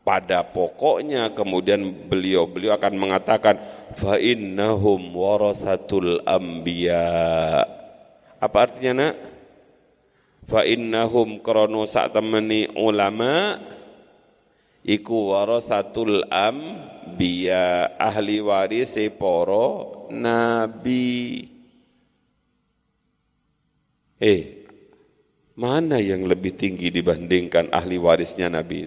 pada 0.04 0.44
pokoknya 0.44 1.32
kemudian 1.32 2.08
beliau-beliau 2.08 2.76
akan 2.76 2.94
mengatakan 2.96 3.56
fa 3.96 4.20
innahum 4.20 5.12
warasatul 5.16 6.20
anbiya. 6.24 7.64
Apa 8.36 8.56
artinya 8.68 8.92
nak? 9.00 9.14
Fa 10.44 10.60
innahum 10.60 11.40
krono 11.40 11.88
sak 11.88 12.12
temeni 12.12 12.68
ulama 12.76 13.56
iku 14.84 15.32
warasatul 15.32 16.28
anbiya 16.28 17.96
ahli 17.96 18.44
waris 18.44 19.00
para 19.16 19.66
nabi. 20.12 21.48
Eh, 24.20 24.68
mana 25.56 25.98
yang 25.98 26.28
lebih 26.28 26.54
tinggi 26.54 26.92
dibandingkan 26.92 27.72
ahli 27.72 27.96
warisnya 27.96 28.52
nabi? 28.52 28.86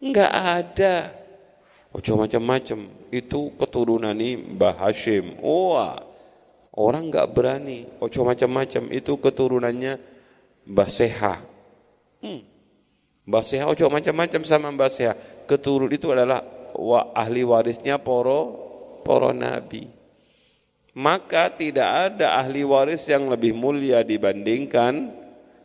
Enggak 0.00 0.32
ada. 0.32 0.96
Ojo 1.92 2.16
macam-macam. 2.16 2.88
Itu 3.12 3.52
keturunan 3.58 4.16
ini 4.16 4.38
Mbah 4.56 4.80
Hashim. 4.80 5.36
Wah, 5.44 6.00
orang 6.72 7.12
enggak 7.12 7.28
berani. 7.36 7.84
Ojo 8.00 8.24
macam-macam. 8.24 8.88
Itu 8.94 9.20
keturunannya 9.20 10.00
Mbah 10.64 10.88
Seha. 10.88 11.34
Hmm. 12.24 12.40
Mbah 13.30 13.46
Seha 13.46 13.62
ojo 13.70 13.86
macam-macam 13.86 14.42
sama 14.42 14.74
Mbah 14.74 14.90
Seha. 14.90 15.14
Keturun 15.46 15.94
itu 15.94 16.10
adalah 16.10 16.42
wa, 16.74 17.14
ahli 17.14 17.46
warisnya 17.46 18.02
poro 18.02 18.58
poro 19.06 19.30
nabi. 19.30 19.86
Maka 20.98 21.54
tidak 21.54 22.10
ada 22.10 22.42
ahli 22.42 22.66
waris 22.66 23.06
yang 23.06 23.30
lebih 23.30 23.54
mulia 23.54 24.02
dibandingkan 24.02 25.14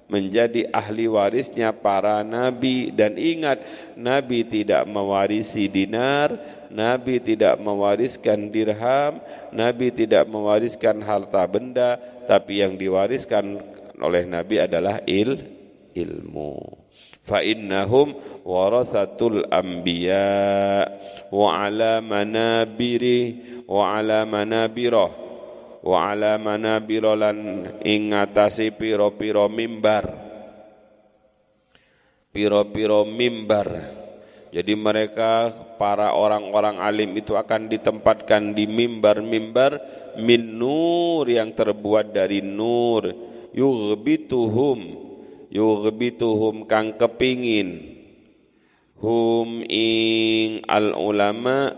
menjadi 0.05 0.69
ahli 0.69 1.09
warisnya 1.09 1.73
para 1.73 2.21
nabi 2.21 2.93
dan 2.93 3.17
ingat 3.17 3.57
nabi 3.97 4.45
tidak 4.45 4.85
mewarisi 4.85 5.65
dinar 5.65 6.37
nabi 6.69 7.17
tidak 7.17 7.57
mewariskan 7.57 8.53
dirham 8.53 9.17
nabi 9.49 9.89
tidak 9.89 10.29
mewariskan 10.29 11.01
harta 11.01 11.49
benda 11.49 11.97
tapi 12.29 12.61
yang 12.61 12.77
diwariskan 12.77 13.57
oleh 13.97 14.29
nabi 14.29 14.61
adalah 14.61 15.01
il 15.09 15.41
ilmu 15.97 16.84
fa 17.25 17.41
innahum 17.41 18.13
warasatul 18.45 19.49
anbiya 19.49 20.85
wa 21.33 21.65
ala 21.65 21.99
manabiri 21.99 23.41
wa 23.65 23.97
ala 23.97 24.23
manabirah 24.29 25.25
wa 25.85 26.09
ala 26.09 26.41
manabira 26.41 27.13
lan 27.13 27.69
ing 27.85 28.13
ngatasi 28.13 28.73
pira-pira 28.73 29.45
mimbar. 29.45 30.25
Pira-pira 32.33 33.05
mimbar. 33.05 33.67
Jadi 34.49 34.73
mereka 34.75 35.51
para 35.75 36.15
orang-orang 36.15 36.79
alim 36.79 37.11
itu 37.15 37.35
akan 37.37 37.67
ditempatkan 37.67 38.55
di 38.55 38.65
mimbar-mimbar 38.65 39.79
min 40.19 40.57
nur 40.57 41.27
yang 41.27 41.53
terbuat 41.53 42.11
dari 42.11 42.39
nur. 42.41 43.11
Yughbituhum 43.55 45.04
yughbituhum 45.51 46.65
kang 46.65 46.97
kepingin. 46.97 47.95
Hum 48.95 49.61
ing 49.67 50.63
al 50.65 50.95
ulama 50.95 51.75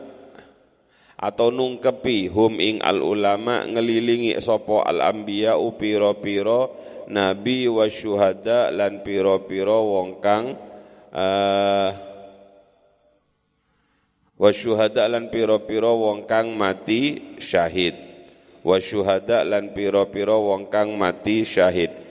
atau 1.18 1.50
nungkepi 1.50 2.30
hum 2.30 2.62
ing 2.62 2.78
al 2.86 3.02
ulama 3.02 3.66
ngelilingi 3.66 4.38
sopo 4.38 4.86
al 4.86 5.02
anbiya 5.02 5.58
upiro 5.58 6.14
piro 6.22 6.78
nabi 7.10 7.66
wa 7.66 7.90
syuhada 7.90 8.70
lan 8.70 9.02
piro 9.02 9.50
piro 9.50 9.98
wong 9.98 10.22
kang 10.22 10.54
uh, 11.10 11.90
wa 14.38 14.50
syuhada 14.54 15.10
lan 15.10 15.34
piro 15.34 15.66
piro 15.66 15.98
wong 15.98 16.30
kang 16.30 16.54
mati 16.54 17.34
syahid. 17.42 17.98
Wa 18.62 18.78
syuhada 18.78 19.42
lan 19.42 19.74
piro 19.74 20.06
piro 20.14 20.54
wong 20.54 20.70
kang 20.70 20.94
mati 20.94 21.42
syahid 21.42 22.07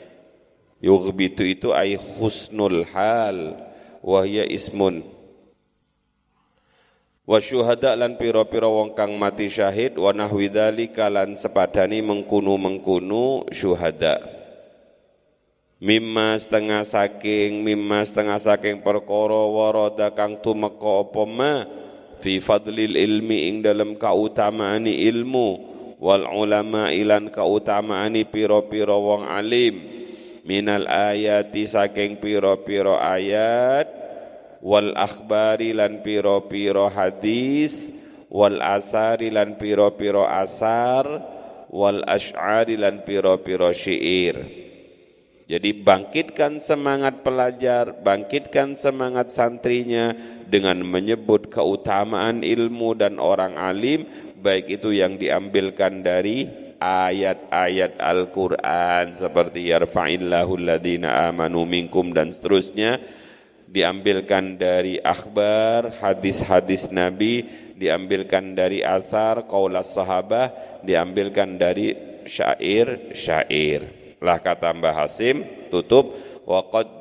yughbitu 0.80 1.42
itu 1.44 1.72
ay 1.72 1.96
husnul 1.96 2.84
hal 2.92 3.56
wahya 4.04 4.44
ismun. 4.46 5.02
Wa 7.26 7.42
syuhada 7.42 7.98
lan 7.98 8.14
pira-pira 8.14 8.70
wong 8.70 8.94
kang 8.94 9.18
mati 9.18 9.50
syahid 9.50 9.98
wa 9.98 10.14
nahwi 10.14 10.46
dzalika 10.46 11.10
lan 11.10 11.34
sepadani 11.34 11.98
mengkunu-mengkunu 11.98 13.50
syuhada. 13.50 14.22
Mimma 15.82 16.38
setengah 16.38 16.86
saking 16.86 17.66
mimma 17.66 18.06
setengah 18.06 18.38
saking 18.40 18.80
perkara 18.80 19.42
warada 19.44 20.08
kang 20.14 20.40
tumeka 20.40 21.04
apa 21.04 21.22
ma 21.28 21.52
fi 22.22 22.40
fadlil 22.40 22.96
ilmi 22.96 23.50
ing 23.50 23.56
dalam 23.60 23.98
kautamaani 23.98 25.04
ilmu 25.10 25.48
wal 26.00 26.24
ulama 26.30 26.94
ilan 26.94 27.28
kautamaani 27.28 28.24
pira-pira 28.24 28.96
wong 28.96 29.28
alim 29.28 29.95
minal 30.46 30.86
ayati 30.86 31.66
saking 31.66 32.22
pira-pira 32.22 33.02
ayat 33.02 33.90
wal 34.62 34.94
akhbari 34.94 35.74
lan 35.74 36.06
piro-piro 36.06 36.86
hadis 36.86 37.90
wal 38.30 38.62
asari 38.62 39.34
lan 39.34 39.58
piro-piro 39.58 40.22
asar 40.22 41.04
wal 41.74 42.00
ash'ari 42.06 42.78
lan 42.78 43.02
piro-piro 43.02 43.74
syair 43.74 44.66
jadi 45.46 45.78
bangkitkan 45.78 46.58
semangat 46.58 47.22
pelajar, 47.22 48.02
bangkitkan 48.02 48.74
semangat 48.74 49.30
santrinya 49.30 50.10
dengan 50.42 50.82
menyebut 50.82 51.54
keutamaan 51.54 52.42
ilmu 52.42 52.98
dan 52.98 53.22
orang 53.22 53.54
alim, 53.54 54.10
baik 54.42 54.82
itu 54.82 54.90
yang 54.90 55.14
diambilkan 55.14 56.02
dari 56.02 56.65
ayat-ayat 56.80 57.98
Al-Quran 58.00 59.16
seperti 59.16 59.72
yarfa'illahu 59.72 60.60
alladhina 60.60 61.30
amanu 61.30 61.64
minkum 61.64 62.12
dan 62.12 62.32
seterusnya, 62.32 63.00
diambilkan 63.66 64.56
dari 64.56 64.96
akhbar, 65.00 66.00
hadis-hadis 66.00 66.88
Nabi, 66.92 67.44
diambilkan 67.76 68.56
dari 68.56 68.80
athar, 68.80 69.44
kaulas 69.44 69.92
sahabah, 69.92 70.80
diambilkan 70.80 71.60
dari 71.60 71.92
syair-syair. 72.24 74.16
Lah 74.22 74.40
kata 74.40 74.72
Mbah 74.72 75.04
Hasim, 75.04 75.68
tutup, 75.68 76.16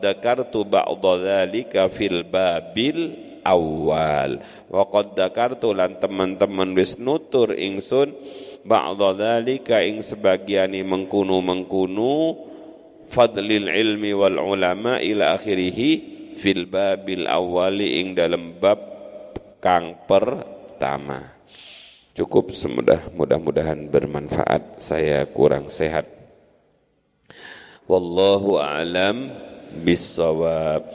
dakartu 0.04 0.68
ba'dha 0.68 1.14
dzalika 1.22 1.88
fil 1.88 2.28
babil 2.28 3.26
awal. 3.46 4.42
Wa 4.68 4.84
qad 4.90 5.14
dakartu 5.14 5.72
lan 5.72 6.02
teman-teman 6.02 6.74
wis 6.74 6.98
nutur 6.98 7.54
ingsun 7.54 8.12
ba'dha 8.66 9.14
dzalika 9.14 9.86
ing 9.86 10.02
sebagiani 10.02 10.82
mengkunu-mengkunu 10.82 12.14
fadlil 13.06 13.70
ilmi 13.70 14.12
wal 14.18 14.42
ulama 14.42 14.98
ila 14.98 15.38
akhirih 15.38 15.78
fil 16.34 16.66
babil 16.66 17.30
awali 17.30 18.02
ing 18.02 18.18
dalam 18.18 18.58
bab 18.58 18.82
kang 19.62 20.04
pertama. 20.10 21.38
Cukup 22.16 22.56
semudah 22.56 23.12
mudah-mudahan 23.12 23.92
bermanfaat. 23.92 24.80
Saya 24.80 25.28
kurang 25.28 25.68
sehat. 25.68 26.08
Wallahu 27.86 28.56
a'lam 28.56 29.36
bissawab. 29.84 30.88